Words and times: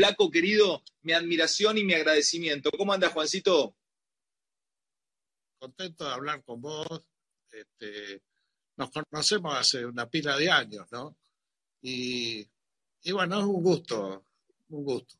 flaco 0.00 0.30
querido, 0.30 0.82
mi 1.02 1.12
admiración 1.12 1.76
y 1.76 1.84
mi 1.84 1.92
agradecimiento. 1.92 2.70
¿Cómo 2.70 2.94
anda, 2.94 3.10
Juancito? 3.10 3.76
Contento 5.58 6.06
de 6.06 6.10
hablar 6.10 6.42
con 6.42 6.62
vos. 6.62 7.02
Este, 7.52 8.22
nos 8.76 8.90
conocemos 8.90 9.54
hace 9.54 9.84
una 9.84 10.08
pila 10.08 10.38
de 10.38 10.50
años, 10.50 10.86
¿no? 10.90 11.18
Y, 11.82 12.48
bueno, 13.12 13.40
es 13.40 13.44
un 13.44 13.62
gusto, 13.62 14.24
un 14.70 14.84
gusto. 14.84 15.16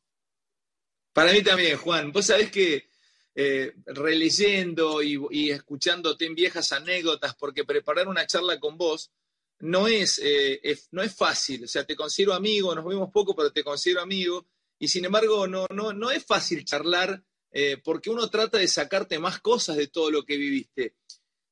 Para 1.13 1.31
mí 1.31 1.43
también, 1.43 1.77
Juan. 1.77 2.11
Vos 2.11 2.25
sabés 2.25 2.49
que 2.49 2.89
eh, 3.35 3.75
releyendo 3.85 5.03
y, 5.03 5.51
escuchándote 5.51 6.25
en 6.25 6.33
viejas 6.33 6.71
anécdotas, 6.71 7.35
porque 7.35 7.65
preparar 7.65 8.07
una 8.07 8.25
charla 8.25 8.59
con 8.59 8.79
vos 8.79 9.11
no 9.59 9.87
es, 9.87 10.19
eh, 10.23 10.59
no 10.89 11.03
es 11.03 11.15
fácil. 11.15 11.65
O 11.65 11.67
sea, 11.67 11.85
te 11.85 11.95
considero 11.95 12.33
amigo, 12.33 12.73
nos 12.73 12.83
vemos 12.83 13.11
poco, 13.11 13.35
pero 13.35 13.53
te 13.53 13.63
considero 13.63 14.01
amigo. 14.01 14.47
Y 14.81 14.87
sin 14.87 15.05
embargo, 15.05 15.45
no, 15.45 15.67
no, 15.69 15.93
no 15.93 16.09
es 16.09 16.25
fácil 16.25 16.65
charlar 16.65 17.23
eh, 17.51 17.77
porque 17.83 18.09
uno 18.09 18.27
trata 18.31 18.57
de 18.57 18.67
sacarte 18.67 19.19
más 19.19 19.39
cosas 19.39 19.77
de 19.77 19.85
todo 19.85 20.09
lo 20.09 20.25
que 20.25 20.37
viviste. 20.37 20.95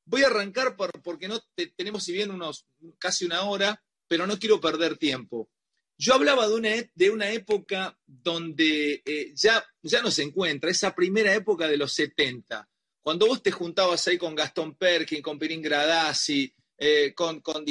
Voy 0.06 0.24
a 0.24 0.28
arrancar 0.28 0.76
por, 0.76 1.00
porque 1.04 1.28
no 1.28 1.40
tenemos, 1.78 2.04
si 2.04 2.12
bien, 2.12 2.32
unos 2.32 2.66
casi 2.98 3.26
una 3.26 3.44
hora, 3.44 3.84
pero 4.08 4.26
no 4.26 4.40
quiero 4.40 4.60
perder 4.60 4.98
tiempo. 4.98 5.48
Yo 5.96 6.16
hablaba 6.16 6.48
de 6.48 6.56
una, 6.56 6.76
e, 6.76 6.92
de 6.96 7.12
una 7.12 7.30
época 7.30 7.96
donde 8.04 9.04
eh, 9.06 9.32
ya, 9.36 9.64
ya 9.84 10.02
no 10.02 10.10
se 10.10 10.24
encuentra, 10.24 10.72
esa 10.72 10.96
primera 10.96 11.32
época 11.32 11.68
de 11.68 11.78
los 11.78 11.94
70, 11.94 12.68
cuando 13.00 13.28
vos 13.28 13.44
te 13.44 13.52
juntabas 13.52 14.08
ahí 14.08 14.18
con 14.18 14.34
Gastón 14.34 14.74
Perkin, 14.74 15.22
con 15.22 15.38
Pirín 15.38 15.62
Gradasi, 15.62 16.52
eh, 16.80 17.14
con, 17.14 17.42
con, 17.42 17.64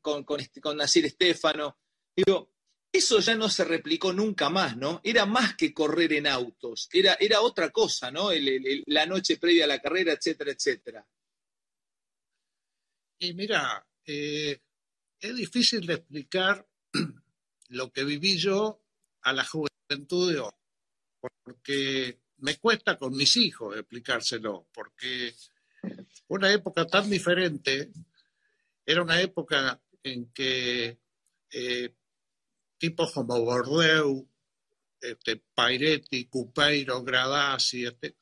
con, 0.00 0.24
con, 0.24 0.40
este, 0.40 0.62
Nasir 0.74 1.04
Estefano, 1.04 1.76
digo, 2.16 2.51
eso 2.92 3.20
ya 3.20 3.34
no 3.34 3.48
se 3.48 3.64
replicó 3.64 4.12
nunca 4.12 4.50
más, 4.50 4.76
¿no? 4.76 5.00
Era 5.02 5.24
más 5.24 5.56
que 5.56 5.72
correr 5.72 6.12
en 6.12 6.26
autos, 6.26 6.90
era, 6.92 7.14
era 7.18 7.40
otra 7.40 7.70
cosa, 7.70 8.10
¿no? 8.10 8.28
la 8.86 9.06
noche 9.06 9.38
previa 9.38 9.64
a 9.64 9.68
la 9.68 9.80
carrera, 9.80 10.12
etcétera, 10.12 10.52
etcétera. 10.52 11.06
Y 13.18 13.32
mira, 13.34 13.86
eh, 14.04 14.60
es 15.18 15.36
difícil 15.36 15.86
de 15.86 15.94
explicar 15.94 16.66
lo 17.68 17.90
que 17.90 18.04
viví 18.04 18.36
yo 18.36 18.82
a 19.22 19.32
la 19.32 19.44
juventud 19.44 20.32
de 20.32 20.40
hoy, 20.40 20.52
porque 21.44 22.20
me 22.38 22.58
cuesta 22.58 22.98
con 22.98 23.16
mis 23.16 23.36
hijos 23.36 23.76
explicárselo, 23.76 24.66
porque 24.74 25.34
una 26.28 26.52
época 26.52 26.86
tan 26.86 27.08
diferente, 27.08 27.90
era 28.84 29.02
una 29.02 29.20
época 29.20 29.80
en 30.02 30.32
que 30.32 30.98
eh, 31.50 31.94
tipos 32.82 33.12
como 33.12 33.40
Bordeaux, 33.40 34.26
este, 35.00 35.40
Pairetti, 35.54 36.24
Cupeiro, 36.24 37.04
Gradasi, 37.04 37.86
este, 37.86 38.16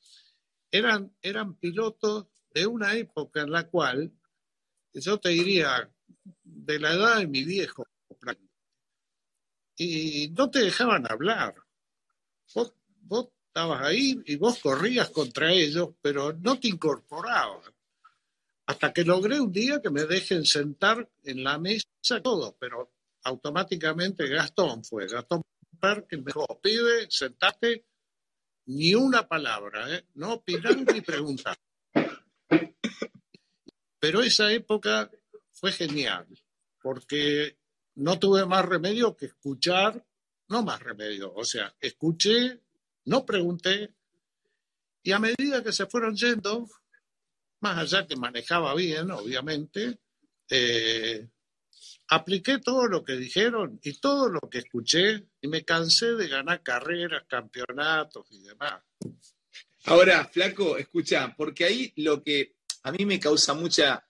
eran, 0.70 1.16
eran 1.22 1.54
pilotos 1.54 2.26
de 2.52 2.66
una 2.66 2.94
época 2.94 3.40
en 3.40 3.52
la 3.52 3.66
cual 3.68 4.12
yo 4.92 5.18
te 5.18 5.30
diría, 5.30 5.90
de 6.44 6.78
la 6.78 6.92
edad 6.92 7.18
de 7.20 7.26
mi 7.26 7.42
viejo. 7.42 7.86
Y 9.78 10.28
no 10.36 10.50
te 10.50 10.58
dejaban 10.58 11.10
hablar. 11.10 11.54
Vos, 12.54 12.74
estabas 13.46 13.82
ahí 13.82 14.20
y 14.26 14.36
vos 14.36 14.58
corrías 14.58 15.08
contra 15.08 15.50
ellos, 15.50 15.94
pero 16.02 16.34
no 16.34 16.60
te 16.60 16.68
incorporabas. 16.68 17.72
Hasta 18.66 18.92
que 18.92 19.04
logré 19.04 19.40
un 19.40 19.52
día 19.52 19.80
que 19.80 19.88
me 19.88 20.04
dejen 20.04 20.44
sentar 20.44 21.10
en 21.24 21.44
la 21.44 21.58
mesa 21.58 21.86
todo, 22.22 22.54
pero 22.60 22.92
automáticamente 23.24 24.28
Gastón 24.28 24.84
fue. 24.84 25.06
Gastón 25.06 25.42
que 26.08 26.16
me 26.18 26.24
dijo, 26.26 26.46
pide, 26.62 27.10
sentate, 27.10 27.86
ni 28.66 28.94
una 28.94 29.26
palabra, 29.26 29.94
¿eh? 29.94 30.06
no 30.14 30.34
opinar 30.34 30.76
ni 30.76 31.00
preguntar. 31.00 31.56
Pero 33.98 34.22
esa 34.22 34.52
época 34.52 35.10
fue 35.52 35.72
genial, 35.72 36.26
porque 36.82 37.58
no 37.96 38.18
tuve 38.18 38.46
más 38.46 38.64
remedio 38.64 39.16
que 39.16 39.26
escuchar, 39.26 40.04
no 40.48 40.62
más 40.62 40.80
remedio, 40.80 41.32
o 41.34 41.44
sea, 41.44 41.74
escuché, 41.80 42.60
no 43.04 43.24
pregunté, 43.24 43.94
y 45.02 45.12
a 45.12 45.18
medida 45.18 45.62
que 45.62 45.72
se 45.72 45.86
fueron 45.86 46.14
yendo, 46.14 46.68
más 47.60 47.78
allá 47.78 48.06
que 48.06 48.16
manejaba 48.16 48.74
bien, 48.74 49.10
obviamente, 49.10 49.98
eh, 50.50 51.28
apliqué 52.10 52.58
todo 52.58 52.88
lo 52.88 53.04
que 53.04 53.16
dijeron 53.16 53.78
y 53.82 53.94
todo 53.94 54.28
lo 54.28 54.40
que 54.50 54.58
escuché 54.58 55.26
y 55.40 55.46
me 55.48 55.64
cansé 55.64 56.14
de 56.14 56.28
ganar 56.28 56.60
carreras, 56.62 57.22
campeonatos 57.28 58.26
y 58.30 58.42
demás. 58.42 58.82
Ahora, 59.84 60.24
flaco, 60.26 60.76
escucha, 60.76 61.32
porque 61.36 61.64
ahí 61.64 61.92
lo 61.96 62.22
que 62.22 62.56
a 62.82 62.92
mí 62.92 63.06
me 63.06 63.20
causa 63.20 63.54
mucha... 63.54 64.04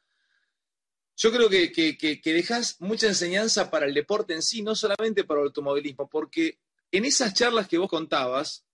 Yo 1.14 1.30
creo 1.30 1.50
que, 1.50 1.70
que, 1.70 2.32
dejas 2.32 2.80
mucha 2.80 3.06
enseñanza 3.06 3.70
para 3.70 3.84
el 3.84 3.92
deporte 3.92 4.32
en 4.32 4.42
sí, 4.42 4.62
no 4.62 4.74
solamente 4.74 5.24
para 5.24 5.40
el 5.40 5.48
automovilismo, 5.48 6.08
porque 6.08 6.58
en 6.90 7.04
esas 7.04 7.34
charlas 7.34 7.68
que 7.68 7.76
vos 7.76 7.90
contabas, 7.90 8.64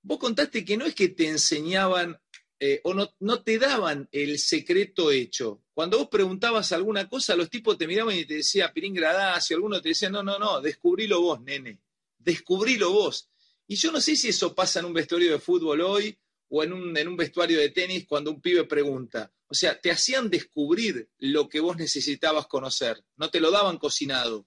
vos 0.00 0.18
contaste 0.18 0.64
que 0.64 0.78
no 0.78 0.86
es 0.86 0.94
que 0.94 1.08
te 1.08 1.28
enseñaban 1.28 2.18
eh, 2.62 2.82
o 2.84 2.92
no, 2.92 3.42
te 3.42 3.58
daban 3.58 4.06
el 4.12 4.38
secreto 4.38 5.10
hecho. 5.10 5.62
Cuando 5.72 5.96
vos 5.96 6.08
preguntabas 6.08 6.72
alguna 6.72 7.08
cosa, 7.08 7.34
los 7.34 7.48
tipos 7.48 7.78
te 7.78 7.86
miraban 7.86 8.14
y 8.14 8.26
te 8.26 8.34
decían, 8.34 8.70
Pirín 8.74 8.92
Gradacio, 8.92 9.56
alguno 9.56 9.80
te 9.80 9.88
decía, 9.88 10.10
no, 10.10 10.22
no, 10.22 10.38
no, 10.38 10.60
descubrilo 10.60 11.22
vos, 11.22 11.40
nene, 11.40 11.80
descubrilo 12.18 12.92
vos. 12.92 13.30
Y 13.66 13.76
yo 13.76 13.90
no 13.90 13.98
sé 13.98 14.14
si 14.14 14.28
eso 14.28 14.54
pasa 14.54 14.80
en 14.80 14.84
un 14.84 14.92
vestuario 14.92 15.32
de 15.32 15.38
fútbol 15.38 15.80
hoy 15.80 16.18
o 16.50 16.62
en 16.62 16.74
un, 16.74 16.94
en 16.98 17.08
un 17.08 17.16
vestuario 17.16 17.58
de 17.58 17.70
tenis 17.70 18.06
cuando 18.06 18.30
un 18.30 18.42
pibe 18.42 18.64
pregunta. 18.64 19.32
O 19.46 19.54
sea, 19.54 19.80
te 19.80 19.90
hacían 19.90 20.28
descubrir 20.28 21.08
lo 21.16 21.48
que 21.48 21.60
vos 21.60 21.78
necesitabas 21.78 22.46
conocer, 22.46 23.02
no 23.16 23.30
te 23.30 23.40
lo 23.40 23.50
daban 23.50 23.78
cocinado. 23.78 24.46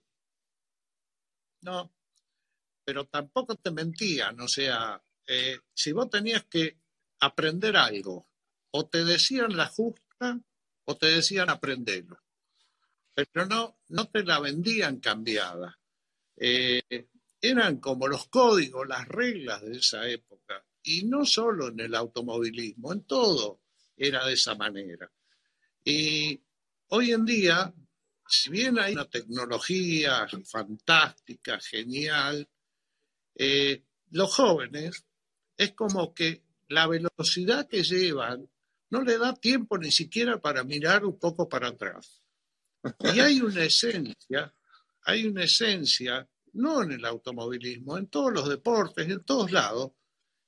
No, 1.61 1.91
pero 2.85 3.05
tampoco 3.07 3.55
te 3.55 3.71
mentían, 3.71 4.39
o 4.39 4.47
sea, 4.47 5.01
eh, 5.25 5.57
si 5.73 5.93
vos 5.93 6.11
tenías 6.11 6.45
que 6.45 6.82
aprender 7.25 7.75
algo, 7.77 8.27
o 8.71 8.87
te 8.87 9.03
decían 9.03 9.55
la 9.55 9.67
justa 9.67 10.39
o 10.85 10.97
te 10.97 11.07
decían 11.07 11.49
aprenderlo, 11.49 12.19
pero 13.13 13.45
no, 13.45 13.79
no 13.89 14.09
te 14.09 14.23
la 14.23 14.39
vendían 14.39 14.99
cambiada. 14.99 15.79
Eh, 16.35 17.07
eran 17.39 17.77
como 17.77 18.07
los 18.07 18.27
códigos, 18.27 18.87
las 18.87 19.07
reglas 19.07 19.61
de 19.61 19.77
esa 19.77 20.07
época. 20.07 20.65
Y 20.81 21.03
no 21.05 21.25
solo 21.25 21.67
en 21.67 21.79
el 21.79 21.93
automovilismo, 21.93 22.93
en 22.93 23.03
todo 23.03 23.61
era 23.95 24.25
de 24.25 24.33
esa 24.33 24.55
manera. 24.55 25.11
Y 25.83 26.41
hoy 26.87 27.11
en 27.11 27.25
día, 27.25 27.73
si 28.27 28.49
bien 28.49 28.79
hay 28.79 28.93
una 28.93 29.09
tecnología 29.09 30.27
fantástica, 30.45 31.59
genial, 31.59 32.49
eh, 33.35 33.83
los 34.11 34.33
jóvenes 34.33 35.05
es 35.57 35.73
como 35.73 36.13
que 36.13 36.42
la 36.73 36.87
velocidad 36.87 37.67
que 37.67 37.83
llevan 37.83 38.49
no 38.89 39.01
le 39.01 39.17
da 39.17 39.33
tiempo 39.33 39.77
ni 39.77 39.91
siquiera 39.91 40.39
para 40.39 40.63
mirar 40.63 41.05
un 41.05 41.17
poco 41.17 41.49
para 41.49 41.69
atrás. 41.69 42.21
Y 42.99 43.19
hay 43.19 43.41
una 43.41 43.63
esencia, 43.63 44.53
hay 45.01 45.25
una 45.25 45.43
esencia, 45.43 46.27
no 46.53 46.83
en 46.83 46.91
el 46.91 47.05
automovilismo, 47.05 47.97
en 47.97 48.07
todos 48.07 48.31
los 48.33 48.47
deportes, 48.47 49.09
en 49.09 49.23
todos 49.23 49.51
lados, 49.51 49.91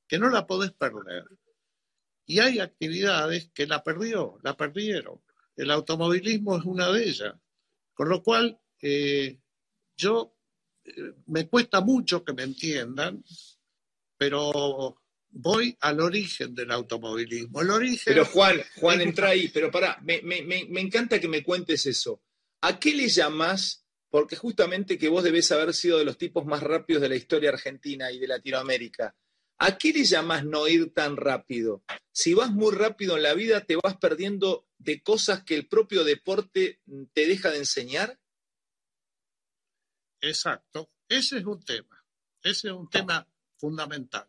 que 0.07 0.19
no 0.19 0.29
la 0.29 0.45
podés 0.45 0.71
perder. 0.71 1.25
Y 2.25 2.39
hay 2.39 2.59
actividades 2.59 3.49
que 3.53 3.67
la 3.67 3.83
perdió, 3.83 4.39
la 4.43 4.55
perdieron. 4.55 5.21
El 5.55 5.71
automovilismo 5.71 6.57
es 6.57 6.65
una 6.65 6.91
de 6.91 7.03
ellas. 7.03 7.35
Con 7.93 8.09
lo 8.09 8.21
cual, 8.21 8.59
eh, 8.81 9.39
yo 9.95 10.35
eh, 10.83 10.91
me 11.27 11.47
cuesta 11.47 11.81
mucho 11.81 12.23
que 12.23 12.33
me 12.33 12.43
entiendan, 12.43 13.23
pero 14.17 15.01
voy 15.35 15.77
al 15.81 15.99
origen 15.99 16.55
del 16.55 16.71
automovilismo. 16.71 17.61
El 17.61 17.69
origen 17.69 18.03
pero 18.05 18.25
Juan, 18.25 18.61
Juan, 18.77 19.01
entra 19.01 19.29
ahí, 19.29 19.49
pero 19.49 19.69
pará, 19.69 19.99
me, 20.03 20.21
me, 20.21 20.41
me, 20.43 20.81
encanta 20.81 21.19
que 21.19 21.27
me 21.27 21.43
cuentes 21.43 21.85
eso. 21.85 22.21
¿A 22.61 22.79
qué 22.79 22.95
le 22.95 23.09
llamas? 23.09 23.85
Porque 24.09 24.37
justamente 24.37 24.97
que 24.97 25.09
vos 25.09 25.23
debés 25.23 25.51
haber 25.51 25.73
sido 25.73 25.97
de 25.97 26.05
los 26.05 26.17
tipos 26.17 26.45
más 26.45 26.63
rápidos 26.63 27.01
de 27.01 27.09
la 27.09 27.15
historia 27.15 27.49
argentina 27.49 28.11
y 28.11 28.19
de 28.19 28.27
Latinoamérica. 28.27 29.13
¿A 29.57 29.77
qué 29.77 29.91
le 29.91 30.05
llamas 30.05 30.45
no 30.45 30.67
ir 30.67 30.93
tan 30.93 31.17
rápido? 31.17 31.83
Si 32.11 32.33
vas 32.33 32.51
muy 32.51 32.73
rápido 32.73 33.17
en 33.17 33.23
la 33.23 33.33
vida, 33.33 33.61
te 33.61 33.75
vas 33.75 33.97
perdiendo 33.97 34.67
de 34.77 35.01
cosas 35.01 35.43
que 35.43 35.55
el 35.55 35.67
propio 35.67 36.05
deporte 36.05 36.79
te 37.13 37.27
deja 37.27 37.51
de 37.51 37.57
enseñar. 37.57 38.19
Exacto, 40.21 40.89
ese 41.09 41.39
es 41.39 41.45
un 41.45 41.61
tema, 41.63 42.05
ese 42.41 42.69
es 42.69 42.73
un 42.73 42.89
tema 42.89 43.27
fundamental. 43.57 44.27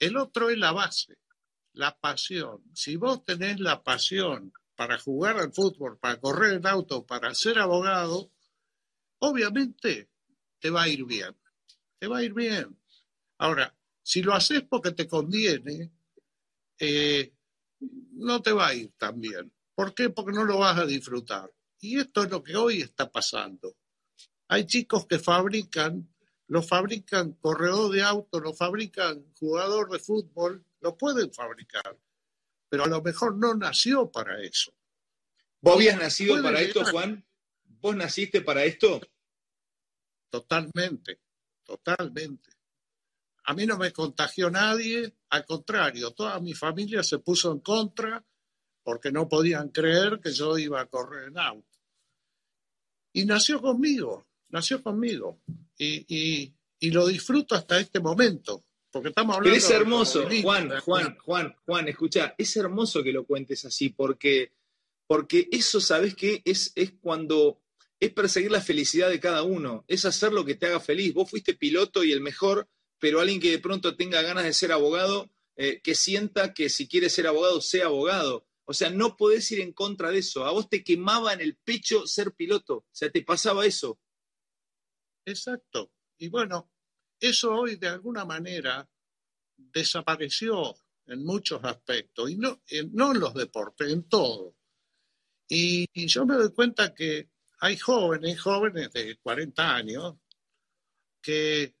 El 0.00 0.16
otro 0.16 0.50
es 0.50 0.58
la 0.58 0.72
base, 0.72 1.16
la 1.74 1.96
pasión. 1.96 2.64
Si 2.74 2.96
vos 2.96 3.24
tenés 3.24 3.60
la 3.60 3.84
pasión 3.84 4.52
para 4.74 4.98
jugar 4.98 5.38
al 5.38 5.52
fútbol, 5.52 5.96
para 5.98 6.18
correr 6.18 6.54
el 6.54 6.66
auto, 6.66 7.06
para 7.06 7.32
ser 7.34 7.60
abogado, 7.60 8.32
obviamente 9.20 10.10
te 10.58 10.70
va 10.70 10.82
a 10.82 10.88
ir 10.88 11.04
bien, 11.04 11.36
te 11.98 12.08
va 12.08 12.18
a 12.18 12.24
ir 12.24 12.34
bien 12.34 12.80
Ahora, 13.40 13.74
si 14.02 14.22
lo 14.22 14.34
haces 14.34 14.62
porque 14.68 14.92
te 14.92 15.08
conviene, 15.08 15.90
eh, 16.78 17.32
no 18.12 18.42
te 18.42 18.52
va 18.52 18.68
a 18.68 18.74
ir 18.74 18.92
tan 18.98 19.18
bien. 19.18 19.50
¿Por 19.74 19.94
qué? 19.94 20.10
Porque 20.10 20.32
no 20.32 20.44
lo 20.44 20.58
vas 20.58 20.78
a 20.78 20.84
disfrutar. 20.84 21.50
Y 21.80 21.98
esto 21.98 22.24
es 22.24 22.30
lo 22.30 22.42
que 22.42 22.54
hoy 22.54 22.82
está 22.82 23.10
pasando. 23.10 23.76
Hay 24.48 24.66
chicos 24.66 25.06
que 25.06 25.18
fabrican, 25.18 26.06
lo 26.50 26.64
fabrican 26.64 27.34
corredor 27.34 27.92
de 27.92 28.02
auto, 28.02 28.40
lo 28.40 28.52
fabrican 28.52 29.24
jugador 29.34 29.88
de 29.88 30.00
fútbol, 30.00 30.64
lo 30.80 30.98
pueden 30.98 31.32
fabricar, 31.32 31.96
pero 32.68 32.84
a 32.84 32.88
lo 32.88 33.00
mejor 33.00 33.36
no 33.36 33.54
nació 33.54 34.10
para 34.10 34.42
eso. 34.42 34.72
¿Vos 35.60 35.76
habías 35.76 35.96
nacido 35.96 36.42
para 36.42 36.60
esto, 36.60 36.84
Juan? 36.86 37.24
¿Vos 37.62 37.94
naciste 37.94 38.40
para 38.40 38.64
esto? 38.64 39.00
Totalmente, 40.28 41.20
totalmente. 41.62 42.50
A 43.44 43.54
mí 43.54 43.64
no 43.64 43.78
me 43.78 43.92
contagió 43.92 44.50
nadie, 44.50 45.14
al 45.28 45.46
contrario, 45.46 46.10
toda 46.10 46.40
mi 46.40 46.54
familia 46.54 47.04
se 47.04 47.20
puso 47.20 47.52
en 47.52 47.60
contra 47.60 48.24
porque 48.82 49.12
no 49.12 49.28
podían 49.28 49.68
creer 49.68 50.18
que 50.18 50.32
yo 50.32 50.58
iba 50.58 50.80
a 50.80 50.86
correr 50.86 51.28
en 51.28 51.38
auto. 51.38 51.78
Y 53.12 53.24
nació 53.24 53.60
conmigo, 53.60 54.26
nació 54.50 54.82
conmigo. 54.82 55.40
Y, 55.78 56.52
lo 56.82 57.06
disfruto 57.06 57.54
hasta 57.54 57.78
este 57.78 58.00
momento. 58.00 58.64
Porque 58.90 59.10
estamos 59.10 59.36
hablando. 59.36 59.54
Pero 59.54 59.64
es 59.64 59.70
hermoso, 59.70 60.28
Juan, 60.42 60.70
Juan, 60.80 61.16
Juan, 61.24 61.56
Juan, 61.64 61.88
escucha, 61.88 62.34
es 62.36 62.56
hermoso 62.56 63.02
que 63.04 63.12
lo 63.12 63.24
cuentes 63.24 63.64
así, 63.64 63.90
porque, 63.90 64.52
porque 65.06 65.48
eso, 65.52 65.80
¿sabes 65.80 66.16
qué? 66.16 66.42
Es, 66.44 66.72
es 66.74 66.94
cuando 67.00 67.60
es 68.00 68.12
perseguir 68.12 68.50
la 68.50 68.62
felicidad 68.62 69.10
de 69.10 69.20
cada 69.20 69.42
uno, 69.42 69.84
es 69.86 70.06
hacer 70.06 70.32
lo 70.32 70.44
que 70.44 70.54
te 70.54 70.66
haga 70.66 70.80
feliz. 70.80 71.12
Vos 71.14 71.30
fuiste 71.30 71.54
piloto 71.54 72.02
y 72.02 72.12
el 72.12 72.20
mejor, 72.20 72.66
pero 72.98 73.20
alguien 73.20 73.40
que 73.40 73.50
de 73.50 73.58
pronto 73.58 73.94
tenga 73.94 74.22
ganas 74.22 74.44
de 74.44 74.54
ser 74.54 74.72
abogado, 74.72 75.30
eh, 75.56 75.80
que 75.82 75.94
sienta 75.94 76.54
que 76.54 76.70
si 76.70 76.88
quiere 76.88 77.10
ser 77.10 77.26
abogado, 77.26 77.60
sea 77.60 77.86
abogado. 77.86 78.46
O 78.64 78.72
sea, 78.72 78.88
no 78.88 79.16
podés 79.16 79.50
ir 79.52 79.60
en 79.60 79.72
contra 79.72 80.10
de 80.10 80.20
eso. 80.20 80.44
A 80.44 80.52
vos 80.52 80.68
te 80.68 80.82
quemaba 80.82 81.34
en 81.34 81.40
el 81.40 81.56
pecho 81.56 82.06
ser 82.06 82.32
piloto. 82.32 82.76
O 82.76 82.86
sea, 82.90 83.10
te 83.10 83.22
pasaba 83.22 83.66
eso. 83.66 83.98
Exacto. 85.24 85.92
Y 86.18 86.28
bueno, 86.28 86.70
eso 87.18 87.52
hoy 87.54 87.76
de 87.76 87.88
alguna 87.88 88.24
manera 88.24 88.88
desapareció 89.56 90.74
en 91.06 91.24
muchos 91.24 91.62
aspectos. 91.64 92.30
Y 92.30 92.36
no 92.36 92.62
en, 92.68 92.94
no 92.94 93.12
en 93.12 93.20
los 93.20 93.34
deportes, 93.34 93.90
en 93.90 94.08
todo. 94.08 94.56
Y, 95.48 95.86
y 95.92 96.06
yo 96.06 96.24
me 96.26 96.34
doy 96.36 96.52
cuenta 96.52 96.94
que 96.94 97.30
hay 97.60 97.76
jóvenes, 97.76 98.40
jóvenes 98.40 98.92
de 98.92 99.16
40 99.18 99.74
años, 99.74 100.16
que 101.20 101.74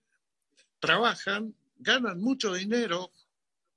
trabajan, 0.78 1.54
ganan 1.76 2.20
mucho 2.20 2.52
dinero 2.52 3.12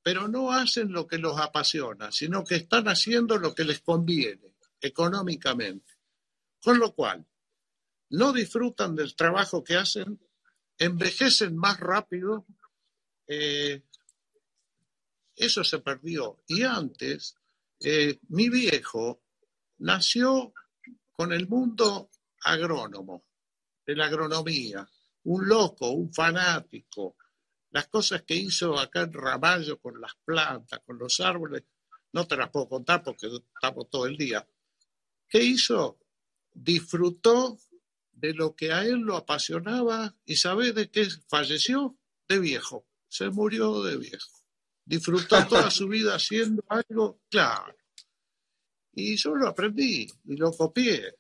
pero 0.04 0.28
no 0.28 0.52
hacen 0.52 0.92
lo 0.92 1.08
que 1.08 1.18
los 1.18 1.40
apasiona, 1.40 2.12
sino 2.12 2.44
que 2.44 2.56
están 2.56 2.90
haciendo 2.90 3.38
lo 3.38 3.56
que 3.56 3.64
les 3.64 3.80
conviene 3.80 4.54
económicamente. 4.82 5.94
Con 6.62 6.78
lo 6.78 6.94
cual, 6.94 7.26
no 8.10 8.34
disfrutan 8.34 8.96
del 8.96 9.16
trabajo 9.16 9.64
que 9.64 9.76
hacen, 9.76 10.20
envejecen 10.78 11.56
más 11.56 11.80
rápido. 11.80 12.46
Eh, 13.28 13.84
eso 15.36 15.64
se 15.64 15.80
perdió. 15.80 16.44
Y 16.48 16.64
antes, 16.64 17.36
eh, 17.80 18.20
mi 18.30 18.50
viejo 18.50 19.24
nació 19.80 20.54
con 21.12 21.34
el 21.34 21.48
mundo 21.48 22.10
agrónomo, 22.44 23.26
de 23.86 23.96
la 23.96 24.06
agronomía, 24.06 24.88
un 25.24 25.48
loco, 25.48 25.90
un 25.92 26.14
fanático, 26.14 27.18
las 27.72 27.88
cosas 27.88 28.24
que 28.24 28.36
hizo 28.36 28.78
acá 28.80 29.02
en 29.02 29.14
Ramallo 29.14 29.80
con 29.80 30.00
las 30.00 30.14
plantas, 30.24 30.80
con 30.86 30.98
los 30.98 31.20
árboles, 31.20 31.64
no 32.12 32.28
te 32.28 32.38
las 32.38 32.50
puedo 32.50 32.70
contar 32.70 33.04
porque 33.04 33.28
estamos 33.28 33.90
todo 33.90 34.06
el 34.06 34.16
día. 34.16 34.48
¿Qué 35.28 35.44
hizo? 35.44 36.00
Disfrutó 36.54 37.58
de 38.24 38.34
lo 38.34 38.56
que 38.56 38.72
a 38.72 38.86
él 38.86 39.00
lo 39.00 39.18
apasionaba 39.18 40.16
y 40.24 40.38
sabe 40.38 40.72
de 40.72 40.90
qué 40.90 41.06
falleció? 41.28 41.98
De 42.26 42.40
viejo. 42.40 42.88
Se 43.10 43.30
murió 43.30 43.84
de 43.84 43.98
viejo. 43.98 44.40
Disfrutó 44.86 45.46
toda 45.50 45.70
su 45.70 45.90
vida 45.90 46.16
haciendo 46.16 46.64
algo 46.70 47.20
claro. 47.30 47.76
Y 48.94 49.18
yo 49.18 49.36
lo 49.36 49.50
aprendí 49.50 50.08
y 50.24 50.38
lo 50.38 50.54
copié. 50.54 51.18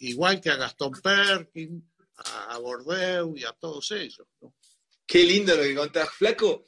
Igual 0.00 0.38
que 0.42 0.50
a 0.50 0.56
Gastón 0.56 0.92
Perkin, 1.02 1.90
a 2.16 2.58
Bordeaux 2.58 3.34
y 3.34 3.44
a 3.44 3.52
todos 3.52 3.90
ellos. 3.92 4.28
¿no? 4.42 4.54
Qué 5.06 5.24
lindo 5.24 5.56
lo 5.56 5.62
que 5.62 5.74
contás, 5.74 6.10
Flaco. 6.10 6.66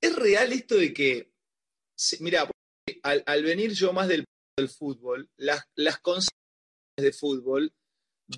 ¿Es 0.00 0.14
real 0.14 0.52
esto 0.52 0.76
de 0.76 0.94
que, 0.94 1.32
mira, 2.20 2.48
al, 3.02 3.42
venir 3.42 3.72
yo 3.72 3.92
más 3.92 4.06
del, 4.06 4.24
fútbol, 4.78 5.28
las, 5.36 5.64
las 5.74 6.00
de 6.96 7.12
fútbol 7.12 7.74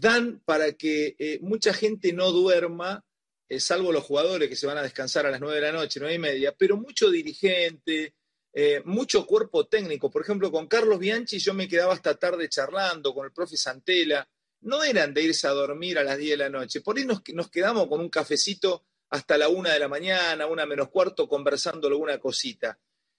dan 0.00 0.40
para 0.44 0.72
que 0.72 1.16
eh, 1.18 1.38
mucha 1.42 1.72
gente 1.72 2.12
no 2.12 2.32
duerma, 2.32 3.04
eh, 3.48 3.60
salvo 3.60 3.92
los 3.92 4.04
jugadores 4.04 4.48
que 4.48 4.56
se 4.56 4.66
van 4.66 4.78
a 4.78 4.82
descansar 4.82 5.26
a 5.26 5.30
las 5.30 5.40
nueve 5.40 5.56
de 5.56 5.62
la 5.62 5.72
noche, 5.72 6.00
nueve 6.00 6.14
y 6.14 6.18
media, 6.18 6.54
pero 6.56 6.76
mucho 6.76 7.10
dirigente, 7.10 8.14
eh, 8.52 8.82
mucho 8.84 9.26
cuerpo 9.26 9.66
técnico. 9.66 10.10
Por 10.10 10.22
ejemplo, 10.22 10.50
con 10.50 10.66
Carlos 10.66 10.98
Bianchi 10.98 11.38
yo 11.38 11.54
me 11.54 11.68
quedaba 11.68 11.94
hasta 11.94 12.14
tarde 12.14 12.48
charlando, 12.48 13.14
con 13.14 13.26
el 13.26 13.32
profe 13.32 13.56
Santela. 13.56 14.28
No 14.62 14.84
eran 14.84 15.12
de 15.12 15.22
irse 15.22 15.48
a 15.48 15.50
dormir 15.50 15.98
a 15.98 16.04
las 16.04 16.18
diez 16.18 16.38
de 16.38 16.44
la 16.44 16.48
noche. 16.48 16.80
Por 16.80 16.96
ahí 16.96 17.04
nos, 17.04 17.22
nos 17.34 17.50
quedamos 17.50 17.88
con 17.88 18.00
un 18.00 18.08
cafecito 18.08 18.84
hasta 19.10 19.36
la 19.36 19.48
una 19.48 19.72
de 19.72 19.78
la 19.78 19.88
mañana, 19.88 20.46
una 20.46 20.64
menos 20.64 20.88
cuarto, 20.88 21.28
conversando 21.28 21.88
alguna 21.88 22.18
cosita. 22.18 22.78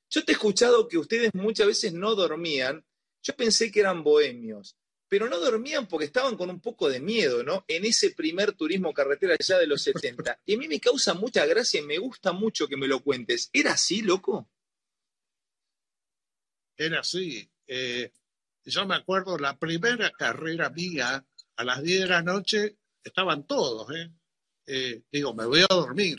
Yo 0.10 0.24
te 0.24 0.32
he 0.32 0.36
escuchado 0.36 0.88
que 0.88 0.98
ustedes 0.98 1.32
muchas 1.34 1.68
veces 1.68 1.94
no 1.94 2.16
dormían. 2.16 2.84
Yo 3.22 3.36
pensé 3.36 3.72
que 3.72 3.82
eran 3.82 4.04
bohemios, 4.04 4.76
pero 5.14 5.30
no 5.30 5.40
dormían 5.40 5.88
porque 5.88 6.08
estaban 6.08 6.36
con 6.36 6.50
un 6.50 6.60
poco 6.60 6.90
de 6.90 7.00
miedo, 7.00 7.44
¿no? 7.44 7.66
En 7.68 7.86
ese 7.86 8.16
primer 8.16 8.54
turismo 8.54 8.96
carretera 8.96 9.36
ya 9.40 9.60
de 9.60 9.68
los 9.68 9.84
70. 9.84 10.40
Y 10.44 10.56
a 10.56 10.58
mí 10.58 10.68
me 10.68 10.80
causa 10.80 11.14
mucha 11.14 11.46
gracia 11.46 11.82
y 11.82 11.84
me 11.84 12.00
gusta 12.00 12.32
mucho 12.32 12.68
que 12.68 12.78
me 12.78 12.88
lo 12.88 13.00
cuentes. 13.04 13.52
¿Era 13.54 13.74
así, 13.74 14.02
loco? 14.02 14.50
Era 16.76 17.02
así. 17.02 17.48
Eh, 17.68 18.12
yo 18.66 18.88
me 18.88 18.96
acuerdo 18.96 19.38
la 19.38 19.56
primera 19.60 20.10
carrera 20.10 20.72
mía, 20.72 21.24
a 21.58 21.64
las 21.64 21.84
10 21.84 22.00
de 22.00 22.08
la 22.08 22.24
noche, 22.24 22.78
estaban 23.04 23.46
todos, 23.46 23.96
¿eh? 23.96 24.12
Eh, 24.66 25.04
digo, 25.12 25.36
me 25.36 25.46
voy 25.46 25.62
a 25.62 25.76
dormir. 25.76 26.18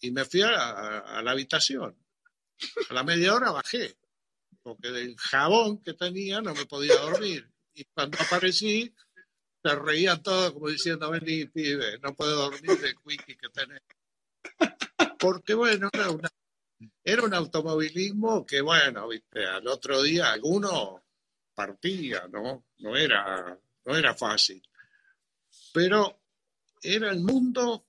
Y 0.00 0.10
me 0.10 0.24
fui 0.24 0.42
a, 0.42 1.22
la 1.22 1.30
habitación. 1.30 1.96
A 2.90 2.94
la 2.94 3.04
media 3.04 3.32
hora 3.32 3.52
bajé, 3.52 3.96
porque 4.60 4.90
del 4.90 5.16
jabón 5.16 5.80
que 5.84 5.94
tenía 5.94 6.40
no 6.40 6.52
me 6.52 6.66
podía 6.66 6.96
dormir. 6.96 7.51
Y 7.74 7.84
cuando 7.84 8.18
aparecí, 8.20 8.94
se 9.62 9.74
reían 9.76 10.22
todos 10.22 10.52
como 10.52 10.68
diciendo, 10.68 11.10
vení, 11.10 11.46
pibe, 11.46 11.98
no 12.00 12.14
puedo 12.14 12.50
dormir 12.50 12.78
de 12.80 12.94
quickie 12.94 13.36
que 13.36 13.48
tenés. 13.48 13.82
Porque 15.18 15.54
bueno, 15.54 15.88
era, 15.92 16.08
era 17.04 17.22
un 17.22 17.34
automovilismo 17.34 18.44
que, 18.44 18.60
bueno, 18.60 19.08
viste, 19.08 19.46
al 19.46 19.66
otro 19.68 20.02
día 20.02 20.32
alguno 20.32 21.04
partía, 21.54 22.26
¿no? 22.28 22.66
No 22.78 22.96
era, 22.96 23.58
no 23.84 23.96
era 23.96 24.14
fácil. 24.14 24.62
Pero 25.72 26.22
era 26.82 27.10
el 27.10 27.20
mundo 27.20 27.86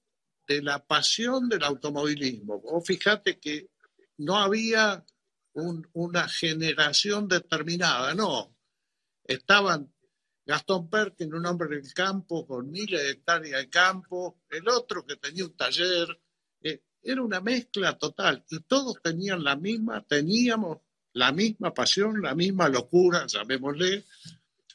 de 0.47 0.61
la 0.61 0.85
pasión 0.85 1.49
del 1.49 1.63
automovilismo. 1.63 2.59
Vos 2.59 2.85
fíjate 2.85 3.39
que 3.39 3.69
no 4.17 4.37
había 4.37 5.03
una 5.53 6.27
generación 6.27 7.27
determinada, 7.27 8.13
no. 8.13 8.52
Estaban 9.23 9.93
Gastón 10.45 10.89
Perkin, 10.89 11.33
un 11.33 11.45
hombre 11.45 11.69
del 11.69 11.93
campo 11.93 12.45
con 12.45 12.69
miles 12.69 13.01
de 13.01 13.11
hectáreas 13.11 13.61
de 13.61 13.69
campo, 13.69 14.41
el 14.49 14.67
otro 14.67 15.05
que 15.05 15.15
tenía 15.15 15.45
un 15.45 15.55
taller. 15.55 16.19
Eh, 16.61 16.81
era 17.01 17.21
una 17.21 17.39
mezcla 17.39 17.97
total 17.97 18.43
y 18.49 18.59
todos 18.61 19.01
tenían 19.01 19.43
la 19.43 19.55
misma, 19.55 20.05
teníamos 20.05 20.79
la 21.13 21.31
misma 21.31 21.73
pasión, 21.73 22.21
la 22.21 22.35
misma 22.35 22.69
locura, 22.69 23.25
llamémosle, 23.27 24.05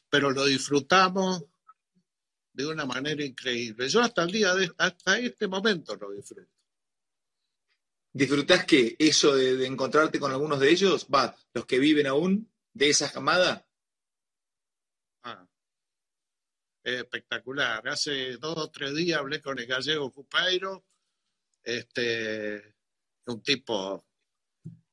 pero 0.09 0.31
lo 0.31 0.45
disfrutamos 0.45 1.43
de 2.53 2.65
una 2.65 2.85
manera 2.85 3.23
increíble. 3.23 3.89
Yo 3.89 4.01
hasta 4.01 4.23
el 4.23 4.31
día 4.31 4.55
de 4.55 4.71
hasta 4.77 5.19
este 5.19 5.47
momento 5.47 5.95
lo 5.95 6.11
disfruto. 6.11 6.49
¿Disfrutás 8.11 8.65
qué? 8.65 8.95
¿Eso 8.97 9.35
de, 9.35 9.65
encontrarte 9.65 10.19
con 10.19 10.31
algunos 10.31 10.59
de 10.59 10.71
ellos? 10.71 11.07
Va, 11.13 11.35
los 11.53 11.65
que 11.65 11.77
viven 11.77 12.07
aún 12.07 12.51
de 12.73 12.89
esa 12.89 13.11
camada. 13.11 13.65
Espectacular. 16.83 17.87
Hace 17.87 18.37
dos 18.37 18.57
o 18.57 18.69
tres 18.69 18.95
días 18.95 19.19
hablé 19.19 19.41
con 19.41 19.59
el 19.59 19.65
gallego 19.65 20.11
Cupairo, 20.11 20.85
este, 21.63 22.75
un 23.25 23.41
tipo, 23.41 24.05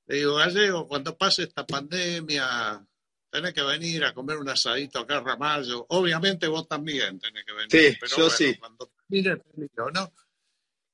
le 0.07 0.17
digo, 0.17 0.37
gallego, 0.37 0.87
cuando 0.87 1.17
pase 1.17 1.45
esta 1.45 1.67
pandemia, 1.67 2.87
tenés 3.31 3.53
que 3.53 3.63
venir 3.63 4.05
a 4.05 4.15
comer 4.15 4.39
un 4.39 4.49
asadito 4.49 5.01
acá 5.01 5.19
a 5.19 5.21
Ramallo. 5.21 5.87
Obviamente 5.91 6.47
vos 6.47 6.69
también 6.69 7.19
tenés 7.19 7.45
que 7.45 7.53
venir. 7.53 7.71
Sí, 7.71 7.97
pero 8.01 8.17
yo 8.17 8.31
sí. 8.31 8.57
Cuando 8.57 8.91
termine, 9.09 9.43
¿no? 9.95 10.13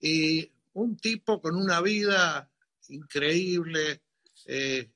Y 0.01 0.51
un 0.75 0.97
tipo 0.97 1.41
con 1.41 1.55
una 1.57 1.81
vida 1.81 2.51
increíble. 2.89 4.03
Eh, 4.47 4.91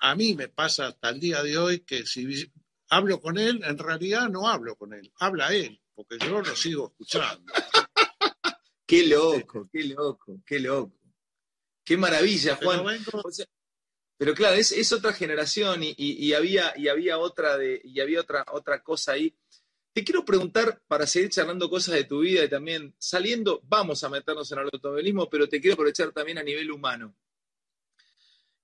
a 0.00 0.14
mí 0.14 0.34
me 0.34 0.48
pasa 0.48 0.88
hasta 0.88 1.10
el 1.10 1.20
día 1.20 1.42
de 1.42 1.56
hoy 1.56 1.80
que 1.80 2.04
si 2.04 2.52
hablo 2.94 3.20
con 3.20 3.38
él, 3.38 3.60
en 3.64 3.78
realidad 3.78 4.28
no 4.28 4.48
hablo 4.48 4.76
con 4.76 4.94
él, 4.94 5.12
habla 5.18 5.52
él, 5.52 5.80
porque 5.94 6.18
yo 6.18 6.40
lo 6.40 6.56
sigo 6.56 6.88
escuchando. 6.90 7.52
qué 8.86 9.06
loco, 9.06 9.68
qué 9.72 9.84
loco, 9.84 10.40
qué 10.46 10.60
loco. 10.60 10.98
Qué 11.84 11.96
maravilla, 11.96 12.56
Juan. 12.56 12.84
Pero, 14.16 14.34
claro, 14.34 14.56
es, 14.56 14.92
otra 14.92 15.12
generación 15.12 15.80
y, 15.82 16.32
había, 16.32 16.72
y 16.76 16.88
había 16.88 17.18
otra 17.18 17.58
de, 17.58 17.80
y 17.84 18.00
había 18.00 18.20
otra, 18.20 18.46
otra 18.52 18.82
cosa 18.82 19.12
ahí. 19.12 19.36
Te 19.92 20.02
quiero 20.02 20.24
preguntar, 20.24 20.82
para 20.86 21.06
seguir 21.06 21.30
charlando 21.30 21.68
cosas 21.68 21.94
de 21.94 22.04
tu 22.04 22.20
vida 22.20 22.44
y 22.44 22.48
también 22.48 22.94
saliendo, 22.98 23.60
vamos 23.64 24.02
a 24.02 24.08
meternos 24.08 24.50
en 24.50 24.60
el 24.60 24.70
automovilismo, 24.72 25.28
pero 25.28 25.48
te 25.48 25.60
quiero 25.60 25.74
aprovechar 25.74 26.10
también 26.12 26.38
a 26.38 26.42
nivel 26.42 26.70
humano. 26.70 27.14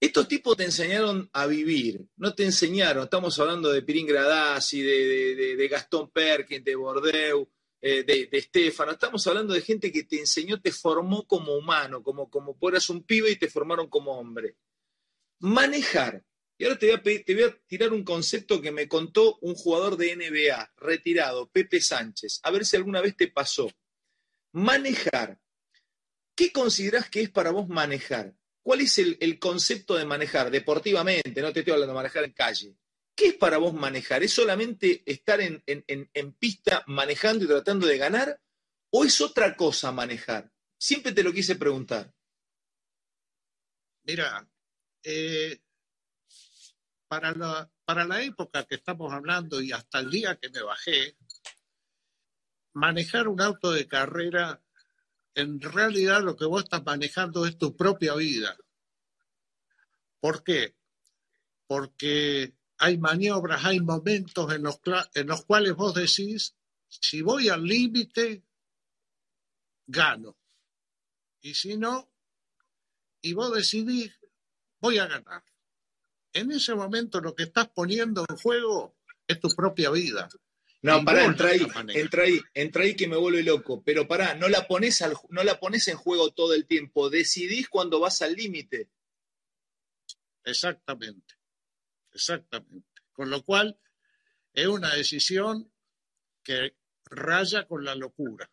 Estos 0.01 0.27
tipos 0.29 0.57
te 0.57 0.65
enseñaron 0.65 1.29
a 1.35 1.47
vivir, 1.47 2.01
no 2.17 2.35
te 2.35 2.45
enseñaron, 2.45 3.05
estamos 3.05 3.39
hablando 3.39 3.71
de 3.71 3.83
Pirín 3.83 4.07
Gradasi, 4.07 4.81
de, 4.81 5.57
de, 5.57 5.69
Gastón 5.69 6.11
Perkins, 6.11 6.65
de 6.65 6.75
Bordeaux, 6.75 7.47
eh, 7.83 8.03
de, 8.03 8.27
de 8.33 8.41
Stefano, 8.41 8.93
estamos 8.93 9.27
hablando 9.27 9.53
de 9.53 9.61
gente 9.61 9.93
que 9.93 10.05
te 10.05 10.19
enseñó, 10.19 10.59
te 10.59 10.73
formó 10.73 11.27
como 11.27 11.55
humano, 11.55 12.03
como, 12.03 12.31
como 12.31 12.57
eras 12.67 12.89
un 12.89 13.03
pibe 13.05 13.31
y 13.31 13.37
te 13.37 13.51
formaron 13.51 13.89
como 13.91 14.19
hombre. 14.19 14.57
Manejar. 15.41 16.25
Y 16.57 16.65
ahora 16.65 16.79
te 16.79 16.87
voy, 16.87 16.97
a 16.97 17.25
te 17.25 17.35
voy 17.35 17.45
a 17.45 17.59
tirar 17.67 17.93
un 17.93 18.03
concepto 18.03 18.61
que 18.61 18.73
me 18.73 18.89
contó 18.89 19.39
un 19.43 19.55
jugador 19.55 19.99
de 19.99 20.17
NBA, 20.17 20.73
retirado, 20.79 21.51
Pepe 21.51 21.79
Sánchez, 21.83 22.41
a 22.43 22.51
ver 22.51 22.65
si 22.65 22.77
alguna 22.77 23.03
vez 23.03 23.17
te 23.19 23.29
pasó. 23.29 23.71
Manejar. 24.53 25.39
¿Qué 26.35 26.53
consideras 26.53 27.11
que 27.11 27.21
es 27.21 27.31
para 27.31 27.51
vos 27.51 27.69
manejar? 27.69 28.35
¿Cuál 28.63 28.83
es 28.83 28.99
el, 28.99 29.39
concepto 29.39 29.97
de 29.97 30.05
manejar 30.05 30.51
deportivamente? 30.51 31.41
No 31.41 31.53
te 31.53 31.61
estoy 31.61 31.73
hablando 31.73 31.93
de 31.93 31.97
manejar 31.97 32.25
en 32.25 32.33
calle. 32.33 32.77
¿Qué 33.15 33.29
es 33.29 33.35
para 33.35 33.59
vos 33.59 33.73
manejar? 33.73 34.23
¿Es 34.23 34.33
solamente 34.33 35.03
estar 35.07 35.41
en, 35.41 35.63
pista 36.39 36.85
manejando 36.87 37.45
y 37.45 37.49
tratando 37.49 37.87
de 37.87 37.99
ganar? 37.99 38.41
¿O 38.91 39.05
es 39.05 39.21
otra 39.21 39.57
cosa 39.57 39.93
manejar? 39.93 40.51
Siempre 40.79 41.13
te 41.13 41.23
lo 41.23 41.33
quise 41.33 41.57
preguntar. 41.57 42.13
Mira, 44.05 44.47
eh, 45.03 45.61
para, 47.09 47.33
la, 47.33 47.71
para 47.85 48.05
la 48.05 48.23
época 48.23 48.65
que 48.65 48.77
estamos 48.77 49.13
hablando 49.13 49.61
y 49.61 49.73
hasta 49.73 50.01
el 50.01 50.11
día 50.11 50.37
que 50.37 50.51
me 50.51 50.63
bajé, 50.63 51.17
manejar 52.73 53.29
un 53.29 53.41
auto 53.41 53.73
de 53.73 53.89
carrera 53.89 54.63
en 55.41 55.61
realidad 55.61 56.23
lo 56.23 56.37
que 56.37 56.45
vos 56.45 56.65
estás 56.65 56.85
manejando 56.85 57.47
es 57.47 57.59
tu 57.59 57.77
propia 57.77 58.15
vida. 58.15 58.57
¿Por 60.21 60.45
qué? 60.45 60.77
Porque 61.67 62.55
hay 62.79 62.99
maniobras, 62.99 63.65
hay 63.65 63.81
momentos 63.81 64.53
en 64.53 64.63
los, 64.63 64.81
en 65.15 65.27
los 65.27 65.45
cuales 65.45 65.75
vos 65.75 65.95
decís, 65.95 66.55
si 66.89 67.23
voy 67.23 67.49
al 67.49 67.65
límite, 67.65 68.43
gano. 69.87 70.37
Y 71.41 71.55
si 71.55 71.77
no, 71.77 72.11
y 73.23 73.33
vos 73.33 73.55
decidís, 73.55 74.19
voy 74.81 74.99
a 74.99 75.07
ganar. 75.07 75.45
En 76.33 76.51
ese 76.53 76.75
momento 76.75 77.21
lo 77.21 77.35
que 77.35 77.45
estás 77.45 77.69
poniendo 77.69 78.25
en 78.29 78.37
juego 78.37 78.97
es 79.27 79.41
tu 79.41 79.49
propia 79.49 79.91
vida. 79.91 80.29
No, 80.83 81.05
pará, 81.05 81.27
entra 81.27 81.51
ahí, 81.51 81.67
entra 81.89 82.23
ahí, 82.23 82.41
entra 82.55 82.85
ahí 82.85 82.97
que 82.97 83.07
me 83.07 83.17
vuelve 83.17 83.43
loco. 83.43 83.83
Pero 83.85 84.09
pará, 84.09 84.35
no 84.35 84.49
la 84.49 84.67
pones 84.67 85.03
al, 85.03 85.15
no 85.29 85.43
la 85.45 85.61
pones 85.61 85.89
en 85.89 85.97
juego 85.97 86.31
todo 86.31 86.55
el 86.55 86.67
tiempo. 86.67 87.11
Decidís 87.11 87.69
cuando 87.69 88.01
vas 88.01 88.23
al 88.23 88.35
límite. 88.35 88.89
Exactamente, 90.43 91.35
exactamente. 92.13 93.03
Con 93.13 93.29
lo 93.29 93.45
cual, 93.45 93.79
es 94.55 94.67
una 94.67 94.95
decisión 94.95 95.71
que 96.43 96.75
raya 97.05 97.67
con 97.67 97.85
la 97.85 97.95
locura. 97.95 98.51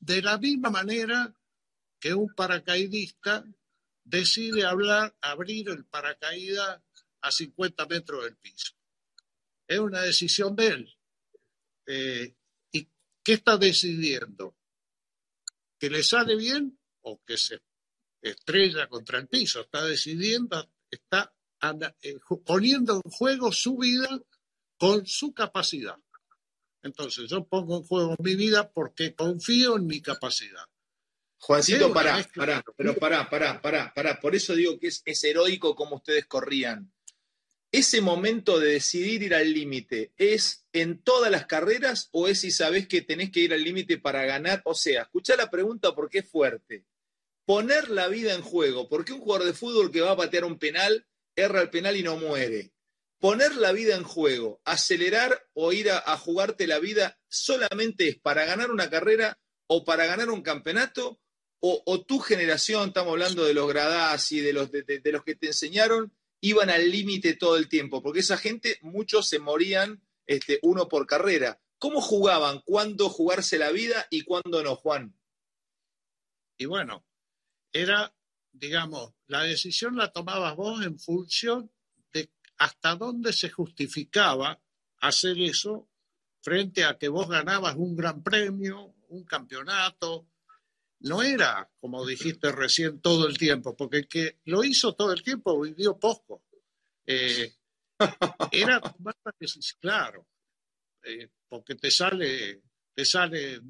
De 0.00 0.22
la 0.22 0.38
misma 0.38 0.70
manera 0.70 1.32
que 2.00 2.14
un 2.14 2.34
paracaidista 2.34 3.44
decide 4.02 4.64
hablar, 4.64 5.14
abrir 5.20 5.68
el 5.68 5.84
paracaídas 5.84 6.82
a 7.20 7.30
50 7.30 7.86
metros 7.86 8.24
del 8.24 8.36
piso 8.36 8.79
es 9.70 9.78
una 9.78 10.02
decisión 10.02 10.56
de 10.56 10.66
él. 10.66 10.98
Eh, 11.86 12.34
¿Y 12.72 12.88
qué 13.22 13.34
está 13.34 13.56
decidiendo? 13.56 14.56
¿Que 15.78 15.88
le 15.88 16.02
sale 16.02 16.34
bien 16.34 16.76
o 17.02 17.22
que 17.24 17.38
se 17.38 17.62
estrella 18.20 18.88
contra 18.88 19.20
el 19.20 19.28
piso? 19.28 19.60
Está 19.60 19.84
decidiendo, 19.84 20.68
está 20.90 21.32
eh, 22.02 22.18
poniendo 22.44 22.96
en 22.96 23.10
juego 23.12 23.52
su 23.52 23.78
vida 23.78 24.20
con 24.76 25.06
su 25.06 25.32
capacidad. 25.32 25.96
Entonces 26.82 27.30
yo 27.30 27.44
pongo 27.44 27.76
en 27.76 27.84
juego 27.84 28.16
mi 28.18 28.34
vida 28.34 28.72
porque 28.72 29.14
confío 29.14 29.76
en 29.76 29.86
mi 29.86 30.02
capacidad. 30.02 30.64
Juancito, 31.38 31.92
pará, 31.92 32.28
pará, 32.34 32.64
pero 32.76 32.96
pará, 32.96 33.30
pará, 33.30 33.62
pará, 33.62 33.94
pará. 33.94 34.18
Por 34.18 34.34
eso 34.34 34.52
digo 34.54 34.80
que 34.80 34.88
es, 34.88 35.00
es 35.04 35.22
heroico 35.22 35.76
como 35.76 35.96
ustedes 35.96 36.26
corrían 36.26 36.92
ese 37.72 38.00
momento 38.00 38.58
de 38.58 38.72
decidir 38.72 39.22
ir 39.22 39.34
al 39.34 39.52
límite, 39.52 40.12
¿es 40.16 40.66
en 40.72 41.00
todas 41.02 41.30
las 41.30 41.46
carreras 41.46 42.08
o 42.12 42.26
es 42.26 42.40
si 42.40 42.50
sabes 42.50 42.88
que 42.88 43.02
tenés 43.02 43.30
que 43.30 43.40
ir 43.40 43.52
al 43.52 43.62
límite 43.62 43.98
para 43.98 44.24
ganar? 44.24 44.60
O 44.64 44.74
sea, 44.74 45.02
escucha 45.02 45.36
la 45.36 45.50
pregunta 45.50 45.94
porque 45.94 46.18
es 46.18 46.28
fuerte. 46.28 46.84
Poner 47.44 47.88
la 47.88 48.08
vida 48.08 48.34
en 48.34 48.42
juego, 48.42 48.88
porque 48.88 49.12
un 49.12 49.20
jugador 49.20 49.46
de 49.46 49.54
fútbol 49.54 49.90
que 49.92 50.00
va 50.00 50.12
a 50.12 50.16
patear 50.16 50.44
un 50.44 50.58
penal, 50.58 51.06
erra 51.36 51.62
el 51.62 51.70
penal 51.70 51.96
y 51.96 52.02
no 52.02 52.16
muere. 52.16 52.72
Poner 53.20 53.54
la 53.54 53.72
vida 53.72 53.94
en 53.96 54.02
juego, 54.02 54.60
acelerar 54.64 55.46
o 55.52 55.72
ir 55.72 55.90
a, 55.90 56.16
jugarte 56.16 56.66
la 56.66 56.78
vida 56.78 57.20
solamente 57.28 58.08
es 58.08 58.18
para 58.18 58.46
ganar 58.46 58.70
una 58.70 58.88
carrera 58.88 59.38
o 59.66 59.84
para 59.84 60.06
ganar 60.06 60.30
un 60.30 60.42
campeonato, 60.42 61.20
o, 61.62 62.02
tu 62.06 62.18
generación, 62.20 62.88
estamos 62.88 63.12
hablando 63.12 63.44
de 63.44 63.52
los 63.52 63.68
gradas 63.68 64.32
y 64.32 64.40
de 64.40 64.54
los, 64.54 64.72
de 64.72 65.02
los 65.04 65.22
que 65.22 65.34
te 65.34 65.48
enseñaron, 65.48 66.10
iban 66.40 66.70
al 66.70 66.90
límite 66.90 67.34
todo 67.34 67.56
el 67.56 67.68
tiempo, 67.68 68.02
porque 68.02 68.20
esa 68.20 68.36
gente, 68.36 68.78
muchos 68.82 69.28
se 69.28 69.38
morían 69.38 70.02
este, 70.26 70.58
uno 70.62 70.88
por 70.88 71.06
carrera. 71.06 71.60
¿Cómo 71.78 72.00
jugaban? 72.00 72.60
¿Cuándo 72.64 73.08
jugarse 73.08 73.58
la 73.58 73.70
vida 73.70 74.06
y 74.10 74.22
cuándo 74.22 74.62
no, 74.62 74.76
Juan? 74.76 75.16
Y 76.58 76.66
bueno, 76.66 77.06
era, 77.72 78.14
digamos, 78.52 79.14
la 79.26 79.42
decisión 79.42 79.96
la 79.96 80.12
tomabas 80.12 80.56
vos 80.56 80.84
en 80.84 80.98
función 80.98 81.72
de 82.12 82.30
hasta 82.58 82.96
dónde 82.96 83.32
se 83.32 83.48
justificaba 83.48 84.60
hacer 85.00 85.40
eso 85.40 85.88
frente 86.42 86.84
a 86.84 86.98
que 86.98 87.08
vos 87.08 87.28
ganabas 87.28 87.76
un 87.76 87.96
gran 87.96 88.22
premio, 88.22 88.94
un 89.08 89.24
campeonato, 89.24 90.26
no 91.00 91.22
era, 91.22 91.70
como 91.80 92.04
dijiste 92.06 92.52
recién, 92.52 93.00
todo 93.00 93.26
el 93.26 93.38
tiempo, 93.38 93.76
porque 93.76 93.98
el 93.98 94.08
que 94.08 94.40
lo 94.44 94.64
hizo 94.64 94.94
todo 94.94 95.12
el 95.12 95.22
tiempo 95.22 95.60
vivió 95.60 95.98
poco. 95.98 96.44
Eh, 97.06 97.54
era 98.52 98.80
claro, 99.80 100.26
eh, 101.02 101.28
porque 101.48 101.74
te 101.74 101.90
sale, 101.90 102.62
te 102.94 103.04
sale 103.04 103.60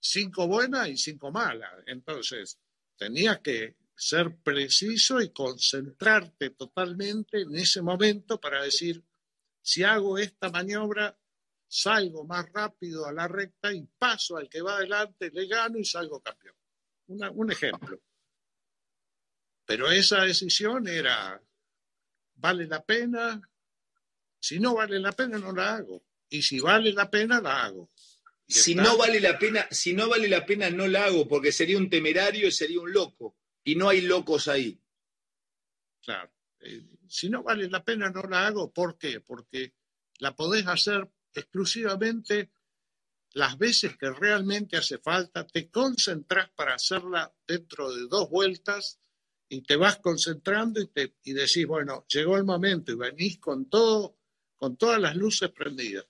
cinco 0.00 0.46
buenas 0.46 0.88
y 0.88 0.96
cinco 0.96 1.30
malas. 1.30 1.72
Entonces, 1.86 2.58
tenías 2.96 3.40
que 3.40 3.76
ser 3.94 4.36
preciso 4.42 5.20
y 5.20 5.30
concentrarte 5.30 6.50
totalmente 6.50 7.40
en 7.40 7.56
ese 7.56 7.82
momento 7.82 8.40
para 8.40 8.62
decir, 8.62 9.02
si 9.60 9.82
hago 9.82 10.18
esta 10.18 10.50
maniobra, 10.50 11.18
salgo 11.68 12.24
más 12.24 12.50
rápido 12.52 13.06
a 13.06 13.12
la 13.12 13.28
recta 13.28 13.72
y 13.72 13.86
paso 13.98 14.38
al 14.38 14.48
que 14.48 14.62
va 14.62 14.76
adelante, 14.76 15.30
le 15.30 15.46
gano 15.46 15.78
y 15.78 15.84
salgo 15.84 16.20
campeón. 16.20 16.56
un 17.06 17.52
ejemplo. 17.52 18.00
Pero 19.66 19.90
esa 19.90 20.22
decisión 20.22 20.88
era, 20.88 21.40
¿vale 22.36 22.66
la 22.66 22.82
pena? 22.82 23.40
Si 24.40 24.58
no 24.58 24.74
vale 24.74 24.98
la 24.98 25.12
pena, 25.12 25.38
no 25.38 25.52
la 25.52 25.76
hago. 25.76 26.02
Y 26.30 26.42
si 26.42 26.58
vale 26.58 26.92
la 26.92 27.10
pena, 27.10 27.40
la 27.40 27.64
hago. 27.64 27.90
si 28.46 28.74
no 28.74 28.96
vale 28.96 29.20
la 29.20 29.38
pena, 29.38 29.68
si 29.70 29.92
no 29.92 30.08
vale 30.08 30.26
la 30.26 30.46
pena, 30.46 30.70
no 30.70 30.86
la 30.86 31.04
hago, 31.04 31.28
porque 31.28 31.52
sería 31.52 31.76
un 31.76 31.90
temerario 31.90 32.48
y 32.48 32.52
sería 32.52 32.80
un 32.80 32.92
loco. 32.92 33.36
Y 33.62 33.74
no 33.76 33.90
hay 33.90 34.00
locos 34.00 34.48
ahí. 34.48 34.80
Claro. 36.02 36.32
Eh, 36.60 36.82
si 37.06 37.28
no 37.28 37.42
vale 37.42 37.68
la 37.68 37.84
pena, 37.84 38.08
no 38.10 38.22
la 38.22 38.46
hago. 38.46 38.72
¿Por 38.72 38.96
qué? 38.96 39.20
Porque 39.20 39.74
la 40.18 40.34
podés 40.34 40.66
hacer 40.66 41.10
exclusivamente 41.34 42.50
las 43.32 43.58
veces 43.58 43.96
que 43.96 44.10
realmente 44.10 44.76
hace 44.76 44.98
falta, 44.98 45.46
te 45.46 45.70
concentras 45.70 46.50
para 46.50 46.74
hacerla 46.74 47.32
dentro 47.46 47.92
de 47.92 48.06
dos 48.08 48.28
vueltas 48.30 49.00
y 49.48 49.62
te 49.62 49.76
vas 49.76 49.98
concentrando 49.98 50.80
y, 50.80 50.88
te, 50.88 51.14
y 51.24 51.32
decís, 51.32 51.66
bueno, 51.66 52.06
llegó 52.08 52.36
el 52.36 52.44
momento 52.44 52.92
y 52.92 52.96
venís 52.96 53.38
con 53.38 53.68
todo, 53.68 54.18
con 54.56 54.76
todas 54.76 55.00
las 55.00 55.16
luces 55.16 55.50
prendidas. 55.50 56.06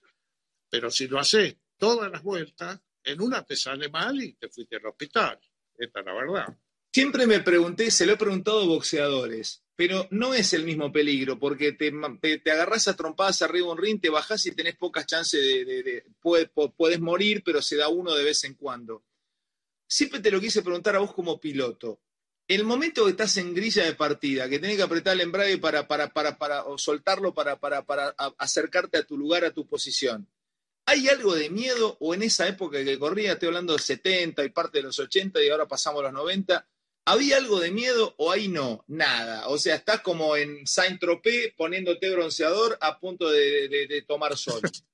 Pero 0.70 0.90
si 0.90 1.06
lo 1.08 1.18
haces 1.18 1.56
todas 1.76 2.10
las 2.10 2.22
vueltas, 2.22 2.80
en 3.04 3.20
una 3.20 3.44
te 3.44 3.56
sale 3.56 3.88
mal 3.88 4.20
y 4.22 4.34
te 4.34 4.48
fuiste 4.48 4.76
al 4.76 4.86
hospital. 4.86 5.38
esta 5.76 6.00
es 6.00 6.06
la 6.06 6.14
verdad. 6.14 6.58
Siempre 6.92 7.26
me 7.26 7.40
pregunté, 7.40 7.90
se 7.90 8.06
lo 8.06 8.14
he 8.14 8.16
preguntado 8.16 8.62
a 8.62 8.66
boxeadores, 8.66 9.62
pero 9.78 10.08
no 10.10 10.34
es 10.34 10.54
el 10.54 10.64
mismo 10.64 10.90
peligro, 10.90 11.38
porque 11.38 11.70
te, 11.70 11.92
agarras 12.50 12.88
a 12.88 12.96
trompadas 12.96 13.42
arriba 13.42 13.66
de 13.66 13.72
un 13.74 13.78
ring, 13.78 14.00
te 14.00 14.10
bajás 14.10 14.44
y 14.46 14.50
tenés 14.50 14.74
pocas 14.74 15.06
chances 15.06 15.40
de, 15.40 15.64
de, 15.64 16.04
puedes, 16.20 16.98
morir, 16.98 17.44
pero 17.44 17.62
se 17.62 17.76
da 17.76 17.86
uno 17.86 18.12
de 18.12 18.24
vez 18.24 18.42
en 18.42 18.54
cuando. 18.54 19.04
Siempre 19.86 20.18
te 20.18 20.32
lo 20.32 20.40
quise 20.40 20.62
preguntar 20.62 20.96
a 20.96 20.98
vos 20.98 21.14
como 21.14 21.38
piloto. 21.38 22.00
El 22.48 22.64
momento 22.64 23.04
que 23.04 23.12
estás 23.12 23.36
en 23.36 23.54
grilla 23.54 23.84
de 23.84 23.94
partida, 23.94 24.48
que 24.48 24.58
tenés 24.58 24.78
que 24.78 24.82
apretar 24.82 25.14
el 25.14 25.20
embrague 25.20 25.58
para, 25.58 25.86
para, 25.86 26.12
para, 26.12 26.36
para 26.36 26.64
o 26.64 26.76
soltarlo 26.76 27.32
para, 27.32 27.60
para, 27.60 27.86
para 27.86 28.08
acercarte 28.36 28.98
a 28.98 29.04
tu 29.04 29.16
lugar, 29.16 29.44
a 29.44 29.52
tu 29.52 29.64
posición, 29.64 30.28
¿Hay 30.86 31.06
algo 31.06 31.34
de 31.34 31.50
miedo 31.50 31.98
o 32.00 32.14
en 32.14 32.22
esa 32.22 32.48
época 32.48 32.82
que 32.82 32.98
corría, 32.98 33.34
estoy 33.34 33.48
hablando 33.48 33.74
de 33.74 33.78
70 33.78 34.42
y 34.42 34.48
parte 34.48 34.78
de 34.78 34.84
los 34.84 34.98
80 34.98 35.40
y 35.44 35.50
ahora 35.50 35.68
pasamos 35.68 36.00
a 36.00 36.04
los 36.04 36.14
90, 36.14 36.66
¿había 37.10 37.36
algo 37.36 37.60
de 37.60 37.70
miedo 37.70 38.14
o 38.18 38.30
ahí 38.30 38.48
no? 38.48 38.84
Nada. 38.86 39.48
O 39.48 39.58
sea, 39.58 39.76
estás 39.76 40.00
como 40.00 40.36
en 40.36 40.66
Saint-Tropez 40.66 41.54
poniéndote 41.56 42.10
bronceador 42.10 42.78
a 42.80 42.98
punto 42.98 43.28
de, 43.30 44.04
tomar 44.06 44.36
sol. 44.36 44.60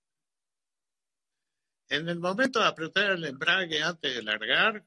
En 1.91 2.09
el 2.09 2.19
momento 2.19 2.59
de 2.59 2.67
apretar 2.67 3.13
el 3.13 3.25
embrague 3.27 3.83
antes 3.83 4.15
de 4.15 4.23
largar, 4.23 4.85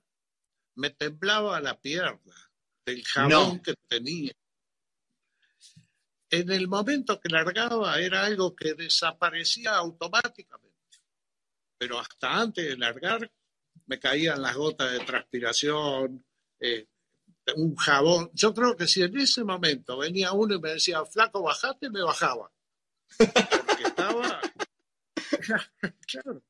me 0.76 0.90
temblaba 0.90 1.62
la 1.62 1.80
pierna 1.80 2.52
del 2.84 3.06
jabón 3.06 3.62
que 3.62 3.76
tenía. 3.88 4.34
En 6.32 6.52
el 6.52 6.68
momento 6.68 7.20
que 7.20 7.30
largaba 7.30 8.00
era 8.02 8.26
algo 8.26 8.56
que 8.56 8.74
desaparecía 8.74 9.76
automáticamente 9.76 10.68
pero 11.78 12.00
hasta 12.00 12.40
antes 12.40 12.66
de 12.66 12.78
largar 12.78 13.32
me 13.86 14.00
caían 14.00 14.42
las 14.42 14.56
gotas 14.56 14.92
de 14.92 15.00
transpiración, 15.00 16.26
eh, 16.60 16.88
un 17.56 17.76
jabón. 17.76 18.30
Yo 18.34 18.54
creo 18.54 18.76
que 18.76 18.88
si 18.88 19.02
en 19.02 19.18
ese 19.18 19.44
momento 19.44 19.98
venía 19.98 20.32
uno 20.32 20.56
y 20.56 20.60
me 20.60 20.74
decía, 20.74 21.06
flaco, 21.06 21.42
bajate, 21.42 21.90
me 21.90 22.02
bajaba. 22.02 22.52
Porque 23.18 23.84
estaba... 23.84 24.42
claro. 26.08 26.44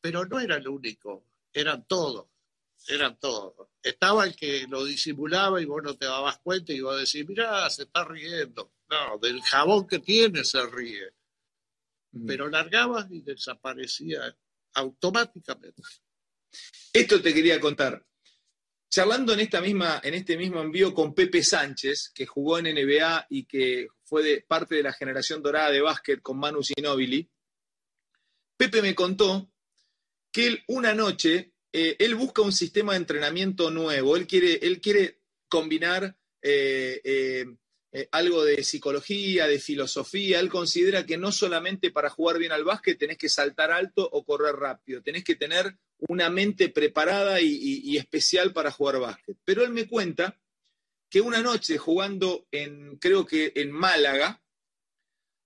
Pero 0.00 0.24
no 0.24 0.40
era 0.40 0.56
el 0.56 0.68
único, 0.68 1.26
eran 1.52 1.84
todos, 1.86 2.26
eran 2.86 3.18
todos. 3.18 3.68
Estaba 3.82 4.24
el 4.24 4.36
que 4.36 4.66
lo 4.68 4.84
disimulaba 4.84 5.60
y 5.60 5.64
vos 5.64 5.82
no 5.82 5.96
te 5.96 6.06
dabas 6.06 6.38
cuenta 6.38 6.72
y 6.72 6.80
vos 6.80 6.98
decís, 6.98 7.26
mirá, 7.28 7.68
se 7.70 7.84
está 7.84 8.04
riendo. 8.04 8.72
No, 8.88 9.18
del 9.18 9.42
jabón 9.42 9.88
que 9.88 9.98
tiene 9.98 10.44
se 10.44 10.64
ríe 10.66 11.12
pero 12.24 12.48
largabas 12.48 13.10
y 13.10 13.20
desaparecía 13.20 14.36
automáticamente. 14.74 15.82
Esto 16.92 17.20
te 17.20 17.34
quería 17.34 17.60
contar. 17.60 18.04
Charlando 18.96 19.34
en, 19.34 19.40
esta 19.40 19.60
misma, 19.60 20.00
en 20.02 20.14
este 20.14 20.38
mismo 20.38 20.58
envío 20.62 20.94
con 20.94 21.14
Pepe 21.14 21.42
Sánchez, 21.42 22.12
que 22.14 22.24
jugó 22.24 22.56
en 22.56 22.74
NBA 22.74 23.26
y 23.28 23.44
que 23.44 23.88
fue 24.02 24.42
parte 24.48 24.76
de 24.76 24.82
la 24.82 24.94
generación 24.94 25.42
dorada 25.42 25.70
de 25.70 25.82
básquet 25.82 26.22
con 26.22 26.38
Manu 26.38 26.62
Ginobili, 26.62 27.28
Pepe 28.56 28.80
me 28.80 28.94
contó 28.94 29.52
que 30.32 30.46
él 30.46 30.64
una 30.68 30.94
noche, 30.94 31.52
eh, 31.74 31.96
él 31.98 32.14
busca 32.14 32.40
un 32.40 32.52
sistema 32.52 32.92
de 32.92 33.00
entrenamiento 33.00 33.70
nuevo, 33.70 34.16
él 34.16 34.26
quiere, 34.26 34.60
él 34.62 34.80
quiere 34.80 35.20
combinar 35.46 36.16
eh, 36.40 36.98
eh, 37.04 37.44
eh, 37.96 38.10
algo 38.12 38.44
de 38.44 38.62
psicología, 38.62 39.46
de 39.46 39.58
filosofía. 39.58 40.38
Él 40.38 40.50
considera 40.50 41.06
que 41.06 41.16
no 41.16 41.32
solamente 41.32 41.90
para 41.90 42.10
jugar 42.10 42.38
bien 42.38 42.52
al 42.52 42.62
básquet 42.62 42.98
tenés 42.98 43.16
que 43.16 43.30
saltar 43.30 43.70
alto 43.70 44.06
o 44.12 44.22
correr 44.22 44.54
rápido, 44.54 45.02
tenés 45.02 45.24
que 45.24 45.34
tener 45.34 45.78
una 46.00 46.28
mente 46.28 46.68
preparada 46.68 47.40
y, 47.40 47.96
especial 47.96 48.52
para 48.52 48.70
jugar 48.70 49.00
básquet. 49.00 49.38
Pero 49.46 49.64
él 49.64 49.70
me 49.70 49.88
cuenta 49.88 50.38
que 51.08 51.22
una 51.22 51.40
noche 51.40 51.78
jugando 51.78 52.46
en, 52.50 52.98
creo 52.98 53.24
que 53.24 53.52
en 53.56 53.72
Málaga, 53.72 54.42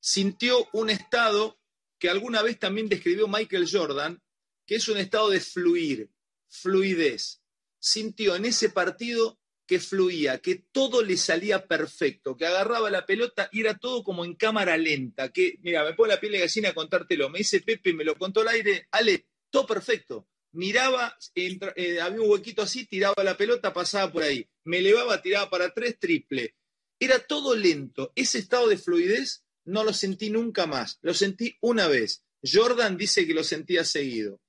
sintió 0.01 0.69
un 0.73 0.91
estado 0.91 1.57
que 2.01 2.11
alguna 2.11 2.43
vez 2.43 2.59
también 2.59 2.89
describió 2.89 3.29
Michael 3.29 3.69
Jordan, 3.71 4.21
que 4.67 4.75
es 4.75 4.89
un 4.89 4.97
estado 4.97 5.31
de 5.31 5.39
fluir, 5.39 6.11
fluidez. 6.49 7.43
Sintió 7.79 8.35
en 8.35 8.47
ese 8.47 8.71
partido 8.71 9.40
que 9.71 9.79
fluía, 9.79 10.39
que 10.39 10.65
todo 10.73 11.01
le 11.01 11.17
salía 11.17 11.65
perfecto, 11.65 12.37
que 12.37 12.45
agarraba 12.45 12.91
la 12.91 13.07
pelota 13.07 13.49
y 13.53 13.61
era 13.61 13.79
todo 13.79 14.03
como 14.03 14.25
en 14.25 14.35
cámara 14.35 14.77
lenta, 14.77 15.29
que, 15.29 15.61
mira, 15.63 15.85
me 15.85 15.95
pone 15.95 16.13
la 16.13 16.19
piel 16.19 16.33
de 16.33 16.41
gallina 16.41 16.71
a 16.71 16.75
contártelo, 16.75 17.31
me 17.31 17.39
dice 17.39 17.61
Pepe, 17.61 17.95
me 17.95 18.03
lo 18.03 18.17
contó 18.17 18.41
al 18.41 18.49
aire, 18.49 18.89
Ale, 18.91 19.29
todo 19.49 19.69
perfecto. 19.69 20.27
Miraba, 20.51 21.17
eh, 21.37 22.01
había 22.01 22.21
un 22.21 22.29
huequito 22.29 22.63
así, 22.63 22.85
tiraba 22.85 23.23
la 23.23 23.37
pelota, 23.37 23.73
pasaba 23.73 24.11
por 24.11 24.25
ahí. 24.25 24.45
Me 24.65 24.79
elevaba, 24.79 25.23
tiraba 25.23 25.49
para 25.49 25.73
tres, 25.73 26.01
triple. 26.01 26.57
Era 26.99 27.21
todo 27.21 27.55
lento. 27.55 28.13
Ese 28.17 28.41
estado 28.41 28.67
de 28.67 28.77
fluidez 28.77 29.45
no 29.67 29.85
lo 29.85 29.93
sentí 29.93 30.31
nunca 30.31 30.67
más. 30.67 30.99
Lo 31.03 31.15
sentí 31.15 31.57
una 31.61 31.87
vez. 31.87 32.25
Jordan 32.43 32.97
dice 32.97 33.25
que 33.25 33.35
lo 33.35 33.45
sentía 33.45 33.85
seguido. 33.85 34.41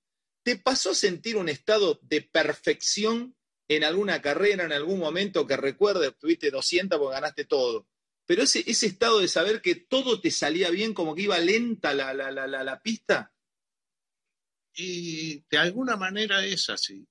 ¿Te 0.42 0.56
pasó 0.56 0.90
a 0.90 0.96
sentir 0.96 1.38
un 1.38 1.48
estado 1.48 2.00
de 2.02 2.24
perfección 2.24 3.36
en 3.76 3.86
alguna 3.86 4.22
carrera, 4.22 4.66
en 4.66 4.74
algún 4.74 5.00
momento 5.00 5.48
que 5.48 5.56
recuerde, 5.56 6.12
tuviste 6.12 6.52
200 6.52 7.00
porque 7.00 7.16
ganaste 7.16 7.46
todo. 7.46 7.88
Pero 8.26 8.44
ese, 8.44 8.70
estado 8.70 9.20
de 9.20 9.30
saber 9.30 9.62
que 9.62 9.76
todo 9.76 10.20
te 10.20 10.30
salía 10.30 10.70
bien, 10.70 10.94
como 10.94 11.16
que 11.16 11.22
iba 11.22 11.40
lenta 11.40 11.94
la, 11.94 12.82
pista. 12.84 13.34
Y 14.74 15.46
de 15.50 15.58
alguna 15.58 15.96
manera 15.96 16.46
es 16.46 16.70
así. 16.70 17.08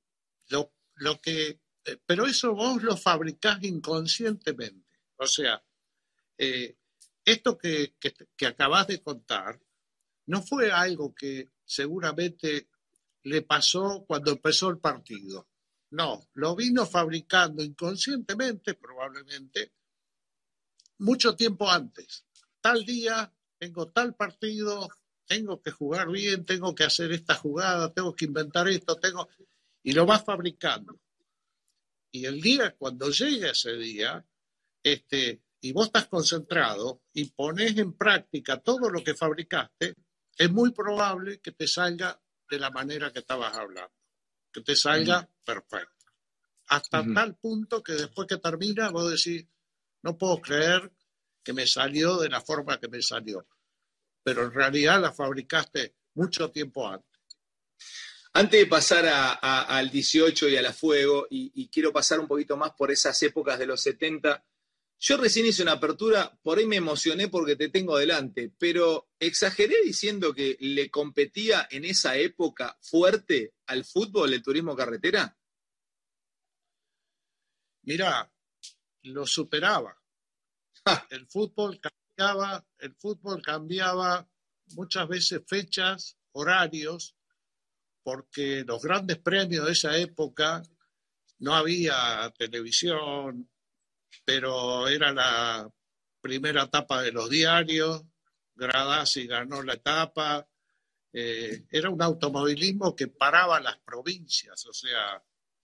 Lo, 0.49 1.21
que, 1.23 1.61
eh, 1.87 1.97
pero 2.05 2.27
eso 2.27 2.55
vos 2.55 2.83
lo 2.83 2.95
fabricás 2.95 3.65
inconscientemente. 3.65 5.01
O 5.17 5.27
sea, 5.27 5.65
eh, 6.37 6.77
esto 7.25 7.57
que, 7.57 7.95
que, 7.99 8.13
que 8.37 8.47
acabas 8.47 8.87
de 8.87 9.01
contar 9.01 9.59
no 10.27 10.43
fue 10.43 10.71
algo 10.71 11.15
que 11.15 11.49
seguramente 11.65 12.69
le 13.23 13.41
pasó 13.41 14.05
cuando 14.07 14.33
empezó 14.33 14.69
el 14.69 14.79
partido. 14.79 15.50
No, 15.91 16.29
lo 16.35 16.55
vino 16.55 16.87
fabricando 16.87 17.65
inconscientemente, 17.65 18.75
probablemente, 18.75 19.73
mucho 20.99 21.35
tiempo 21.35 21.69
antes. 21.69 22.25
Tal 22.61 22.85
día 22.85 23.33
tengo 23.59 23.91
tal 23.91 24.15
partido, 24.15 24.89
tengo 25.27 25.61
que 25.61 25.73
jugar 25.73 26.09
bien, 26.09 26.45
tengo 26.45 26.75
que 26.75 26.85
hacer 26.85 27.11
esta 27.13 27.35
jugada, 27.35 27.93
tengo 27.93 28.15
que 28.15 28.27
inventar 28.27 28.69
esto, 28.69 28.97
tengo... 28.97 29.29
Y 29.83 29.93
lo 29.93 30.07
vas 30.07 30.25
fabricando. 30.25 31.01
Y 32.13 32.27
el 32.27 32.41
día, 32.41 32.77
cuando 32.77 33.11
llega 33.11 33.51
ese 33.51 33.77
día, 33.77 34.25
este, 34.83 35.43
y 35.61 35.73
vos 35.73 35.87
estás 35.87 36.07
concentrado 36.07 37.03
y 37.13 37.31
pones 37.31 37.77
en 37.79 37.95
práctica 37.95 38.61
todo 38.61 38.91
lo 38.91 39.03
que 39.03 39.15
fabricaste, 39.15 39.95
es 40.37 40.51
muy 40.51 40.71
probable 40.73 41.41
que 41.41 41.53
te 41.53 41.67
salga 41.67 42.21
de 42.49 42.59
la 42.59 42.71
manera 42.71 43.13
que 43.13 43.21
estabas 43.21 43.57
hablando 43.57 44.00
que 44.53 44.61
te 44.61 44.77
salga 44.77 45.29
perfecto. 45.45 46.07
Hasta 46.69 47.05
tal 47.15 47.37
punto 47.37 47.83
que 47.83 47.93
después 47.95 48.29
que 48.29 48.37
termina 48.37 48.91
vos 48.91 49.11
decís, 49.11 49.45
no 50.03 50.17
puedo 50.17 50.41
creer 50.41 50.93
que 51.43 51.53
me 51.53 51.67
salió 51.67 52.19
de 52.19 52.29
la 52.29 52.41
forma 52.41 52.79
que 52.79 52.89
me 52.89 53.03
salió. 53.03 53.47
Pero 54.23 54.45
en 54.45 54.53
realidad 54.53 55.01
la 55.01 55.13
fabricaste 55.13 55.97
mucho 56.15 56.51
tiempo 56.51 56.87
antes. 56.87 57.09
Antes 58.33 58.61
de 58.61 58.67
pasar 58.67 59.07
al 59.43 59.91
18 59.91 60.49
y 60.49 60.57
a 60.57 60.63
la 60.63 60.73
fuego, 60.73 61.27
y, 61.29 61.51
y, 61.55 61.69
quiero 61.69 61.93
pasar 61.93 62.21
un 62.21 62.29
poquito 62.29 62.57
más 62.57 62.71
por 62.75 62.93
esas 62.93 63.21
épocas 63.25 63.59
de 63.59 63.67
los 63.67 63.81
70, 63.81 64.45
yo 65.03 65.17
recién 65.17 65.47
hice 65.47 65.63
una 65.63 65.73
apertura, 65.73 66.39
por 66.43 66.59
ahí 66.59 66.67
me 66.67 66.77
emocioné 66.77 67.29
porque 67.29 67.57
te 67.57 67.71
tengo 67.71 67.97
delante, 67.97 68.53
pero 68.59 69.09
exageré 69.19 69.77
diciendo 69.83 70.35
que 70.35 70.59
le 70.61 70.91
competía 70.91 71.67
en 71.71 71.87
esa 71.87 72.19
época 72.19 72.77
fuerte 72.83 73.55
al 73.71 73.85
fútbol 73.85 74.35
el 74.35 74.43
turismo 74.43 74.75
carretera. 74.75 75.37
Mira, 77.83 78.31
lo 79.03 79.27
superaba. 79.27 79.97
El 81.11 81.27
fútbol 81.29 81.81
cambiaba, 81.81 82.67
el 82.79 82.95
fútbol 82.97 83.41
cambiaba 83.43 84.29
muchas 84.75 85.07
veces 85.07 85.43
fechas, 85.47 86.17
horarios, 86.33 87.15
porque 88.03 88.65
los 88.67 88.83
grandes 88.83 89.19
premios 89.19 89.67
de 89.67 89.73
esa 89.73 89.97
época 89.97 90.63
no 91.39 91.55
había 91.55 92.33
televisión, 92.37 93.49
pero 94.25 94.89
era 94.89 95.13
la 95.13 95.71
primera 96.21 96.65
etapa 96.65 97.03
de 97.03 97.13
los 97.13 97.31
diarios, 97.31 98.03
Gradasi 98.55 99.27
ganó 99.27 99.63
la 99.63 99.75
etapa, 99.75 100.47
eh, 101.13 101.65
era 101.71 101.91
un 101.91 102.01
automovilismo 102.03 102.95
que 102.95 103.09
paraba 103.09 103.61
las 103.61 103.79
provincias, 103.79 104.65
o 104.67 104.73
sea, 104.73 105.23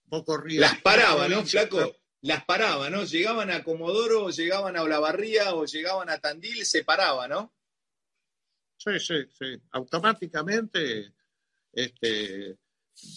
poco 0.09 0.37
río. 0.37 0.61
Las 0.61 0.81
paraba, 0.81 1.27
¿no, 1.27 1.45
Flaco? 1.45 1.95
Las 2.21 2.43
paraba, 2.45 2.89
¿no? 2.89 3.03
Llegaban 3.03 3.51
a 3.51 3.63
Comodoro, 3.63 4.29
llegaban 4.29 4.75
a 4.75 4.83
Olavarría 4.83 5.53
o 5.53 5.65
llegaban 5.65 6.09
a 6.09 6.19
Tandil, 6.19 6.65
se 6.65 6.83
paraba, 6.83 7.27
¿no? 7.27 7.53
Sí, 8.77 8.99
sí, 8.99 9.15
sí. 9.37 9.61
Automáticamente 9.71 11.13
este, 11.71 12.57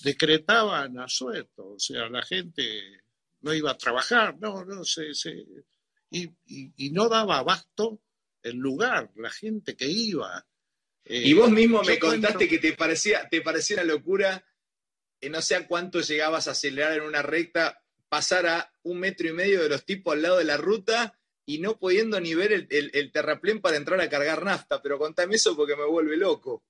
decretaban 0.04 0.98
asueto, 0.98 1.72
o 1.72 1.78
sea, 1.78 2.08
la 2.08 2.22
gente 2.22 3.02
no 3.40 3.54
iba 3.54 3.70
a 3.70 3.78
trabajar, 3.78 4.38
no, 4.38 4.64
no, 4.64 4.84
se, 4.84 5.12
y, 6.10 6.90
no 6.90 7.08
daba 7.08 7.38
abasto 7.38 8.02
el 8.42 8.56
lugar, 8.56 9.10
la 9.16 9.30
gente 9.30 9.76
que 9.76 9.86
iba. 9.86 10.46
Eh, 11.04 11.22
y 11.26 11.32
vos 11.32 11.50
mismo 11.50 11.82
me 11.82 11.98
contaste 11.98 12.48
que 12.48 12.58
te 12.58 12.72
parecía, 12.72 13.28
te 13.28 13.40
parecía 13.40 13.76
una 13.76 13.84
locura, 13.84 14.44
que 15.20 15.30
no 15.30 15.42
sé 15.42 15.56
a 15.56 15.66
cuánto 15.66 16.00
llegabas 16.00 16.48
a 16.48 16.52
acelerar 16.52 16.94
en 16.94 17.02
una 17.02 17.22
recta, 17.22 17.82
pasar 18.08 18.46
a 18.46 18.72
un 18.82 18.98
metro 18.98 19.28
y 19.28 19.32
medio 19.32 19.62
de 19.62 19.68
los 19.68 19.84
tipos 19.84 20.14
al 20.14 20.22
lado 20.22 20.38
de 20.38 20.44
la 20.44 20.56
ruta 20.56 21.18
y 21.46 21.58
no 21.58 21.78
pudiendo 21.78 22.20
ni 22.20 22.34
ver 22.34 22.52
el, 22.70 23.12
terraplén 23.12 23.60
para 23.60 23.76
entrar 23.76 24.00
a 24.00 24.08
cargar 24.08 24.44
nafta, 24.44 24.80
pero 24.80 24.98
contame 24.98 25.36
eso 25.36 25.56
porque 25.56 25.76
me 25.76 25.84
vuelve 25.84 26.16
loco. 26.16 26.64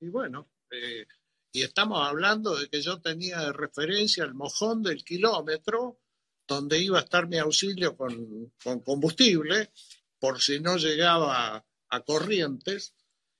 Y 0.00 0.08
bueno, 0.08 0.50
eh, 0.70 1.06
y 1.52 1.62
estamos 1.62 2.06
hablando 2.06 2.54
de 2.54 2.68
que 2.68 2.82
yo 2.82 3.00
tenía 3.00 3.40
de 3.40 3.52
referencia 3.52 4.24
el 4.24 4.34
mojón 4.34 4.82
del 4.82 5.02
kilómetro, 5.04 5.98
donde 6.46 6.78
iba 6.78 6.98
a 6.98 7.02
estar 7.02 7.26
mi 7.28 7.38
auxilio 7.38 7.96
con, 7.96 8.52
combustible, 8.84 9.72
por 10.18 10.40
si 10.40 10.60
no 10.60 10.76
llegaba 10.76 11.64
a, 11.88 12.00
corrientes, 12.00 12.94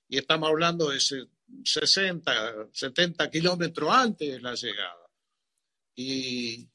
y 0.09 0.19
estamos 0.19 0.49
hablando 0.49 0.91
de 0.91 1.01
60, 1.01 2.69
70 2.73 3.31
kilómetros 3.31 3.91
antes 3.93 4.33
de 4.33 4.41
la 4.41 4.55
llegada. 4.55 5.11
Y, 5.95 6.69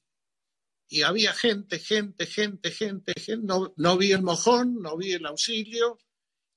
había 1.06 1.34
gente, 1.34 1.80
gente, 1.80 2.26
gente, 2.26 2.72
gente, 2.72 3.14
gente. 3.20 3.46
No, 3.46 3.74
no, 3.78 3.98
vi 3.98 4.12
el 4.12 4.24
mojón, 4.24 4.82
no 4.82 4.98
vi 4.98 5.14
el 5.14 5.26
auxilio 5.26 5.98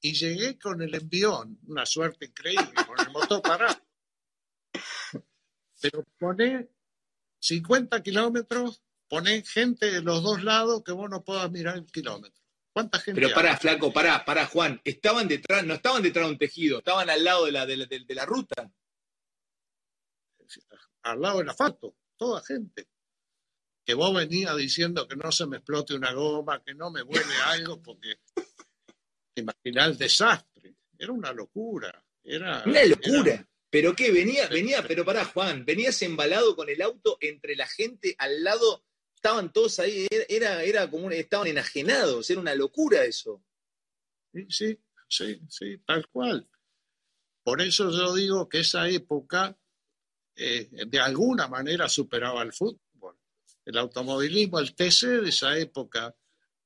y 0.01 0.13
llegué 0.13 0.59
con 0.59 0.83
el 0.83 0.95
envión, 0.95 1.61
una 1.67 1.87
suerte 1.87 2.27
increíble, 2.27 2.73
con 2.87 2.99
el 3.07 3.13
motor 3.13 3.41
parado 3.41 3.85
pero 5.85 6.03
pone 6.19 6.71
50 7.41 8.03
kilómetros, 8.03 8.83
pone 9.07 9.43
gente 9.43 9.91
de 9.91 10.01
los 10.01 10.23
dos 10.23 10.43
lados 10.43 10.83
que 10.83 10.93
vos 10.93 11.11
no 11.11 11.23
puedas 11.23 11.51
mirar 11.51 11.77
el 11.77 11.87
kilómetro. 11.87 12.43
¿Cuánta 12.75 12.99
gente? 12.99 13.21
Pero 13.21 13.33
para, 13.33 13.57
flaco, 13.57 13.93
para, 13.93 14.25
para, 14.25 14.47
Juan. 14.47 14.81
Estaban 14.83 15.29
detrás, 15.29 15.65
no 15.65 15.75
estaban 15.75 16.03
detrás 16.03 16.27
de 16.27 16.33
un 16.33 16.39
tejido, 16.39 16.79
estaban 16.79 17.09
al 17.09 17.23
lado 17.23 17.47
de 17.47 17.53
la, 17.53 17.67
de 17.67 17.77
la, 18.09 18.27
ruta. 18.27 18.69
Al 21.05 21.21
lado 21.21 21.39
del 21.39 21.49
asfalto, 21.49 21.95
toda 22.17 22.43
gente. 22.43 22.89
Que 23.85 23.95
vos 23.95 24.13
venías 24.13 24.57
diciendo 24.57 25.07
que 25.07 25.15
no 25.15 25.31
se 25.31 25.47
me 25.47 25.59
explote 25.59 25.95
una 25.95 26.13
goma, 26.15 26.65
que 26.65 26.75
no 26.75 26.91
me 26.91 27.03
vuele 27.03 27.33
algo, 27.47 27.81
porque 27.81 28.19
imaginá 29.37 29.85
el 29.85 29.97
desastre. 29.97 30.75
Era 30.99 31.13
una 31.13 31.33
locura. 31.33 32.05
Era, 32.25 32.65
una 32.67 32.85
locura. 32.87 33.47
¿Pero 33.71 33.95
qué? 33.95 34.11
Venía, 34.11 34.49
venía, 34.49 34.83
pero 34.83 35.05
pará, 35.05 35.25
Juan, 35.27 35.65
venías 35.65 36.03
embalado 36.03 36.57
con 36.57 36.69
el 36.69 36.83
auto 36.83 37.19
entre 37.21 37.55
la 37.55 37.69
gente 37.69 38.17
al 38.19 38.43
lado, 38.43 38.85
estaban 39.25 39.51
todos 39.51 39.79
ahí, 39.79 40.07
era, 40.29 40.63
era 40.63 40.91
como, 40.91 41.11
estaban 41.11 41.47
enajenados, 41.47 42.29
era 42.29 42.41
una 42.41 42.55
locura 42.55 43.05
eso. 43.05 43.43
Sí, 44.35 44.47
sí, 44.51 44.79
sí, 45.09 45.41
sí, 45.49 45.79
tal 45.87 46.07
cual. 46.09 46.47
Por 47.43 47.63
eso 47.63 47.91
yo 47.91 48.15
digo 48.15 48.51
que 48.51 48.61
esa 48.61 48.87
época 48.87 49.57
eh, 50.37 50.69
de 50.71 51.01
alguna 51.01 51.49
manera 51.49 51.89
superaba 51.89 52.43
el 52.43 52.53
fútbol. 52.53 53.17
El 53.65 53.79
automovilismo, 53.79 54.59
el 54.59 54.75
TC 54.75 55.23
de 55.23 55.31
esa 55.31 55.57
época, 55.57 56.15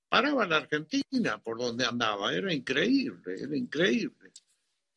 paraba 0.09 0.44
la 0.44 0.57
Argentina 0.57 1.40
por 1.40 1.59
donde 1.59 1.85
andaba, 1.85 2.35
era 2.35 2.53
increíble, 2.53 3.37
era 3.40 3.57
increíble. 3.57 4.33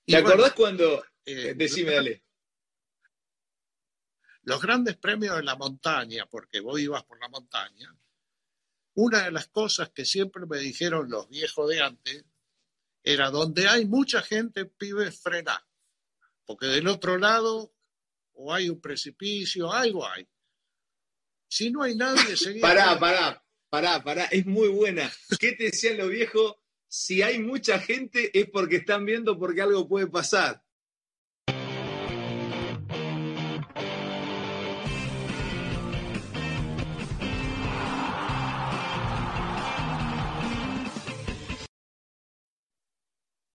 ¿Te 0.03 0.17
acordás 0.17 0.53
cuando, 0.53 1.03
eh, 1.23 1.53
Decime, 1.55 1.91
dale. 1.91 2.23
Los 4.43 4.61
grandes 4.61 4.97
premios 4.97 5.37
de 5.37 5.43
la 5.43 5.55
montaña, 5.55 6.25
porque 6.25 6.59
vos 6.59 6.79
ibas 6.79 7.03
por 7.03 7.19
la 7.19 7.29
montaña, 7.29 7.95
una 8.95 9.23
de 9.23 9.31
las 9.31 9.47
cosas 9.47 9.89
que 9.89 10.05
siempre 10.05 10.45
me 10.45 10.57
dijeron 10.57 11.09
los 11.09 11.29
viejos 11.29 11.69
de 11.69 11.81
antes 11.81 12.25
era 13.03 13.29
donde 13.29 13.67
hay 13.67 13.85
mucha 13.85 14.21
gente, 14.21 14.65
pibe, 14.65 15.11
frena. 15.11 15.65
Porque 16.45 16.67
del 16.67 16.87
otro 16.87 17.17
lado 17.17 17.73
o 18.33 18.53
hay 18.53 18.69
un 18.69 18.81
precipicio, 18.81 19.71
algo 19.71 20.07
hay. 20.07 20.27
Si 21.47 21.71
no 21.71 21.83
hay 21.83 21.95
nadie, 21.95 22.35
seguía. 22.37 22.61
pará, 22.61 22.99
pará, 22.99 23.43
pará, 23.69 24.03
pará, 24.03 24.25
es 24.25 24.45
muy 24.45 24.69
buena. 24.69 25.11
¿Qué 25.39 25.53
te 25.53 25.65
decían 25.65 25.97
los 25.97 26.09
viejos? 26.09 26.55
Si 26.87 27.21
hay 27.21 27.39
mucha 27.39 27.79
gente 27.79 28.37
es 28.37 28.49
porque 28.49 28.77
están 28.77 29.05
viendo 29.05 29.37
porque 29.39 29.61
algo 29.61 29.87
puede 29.87 30.07
pasar. 30.07 30.63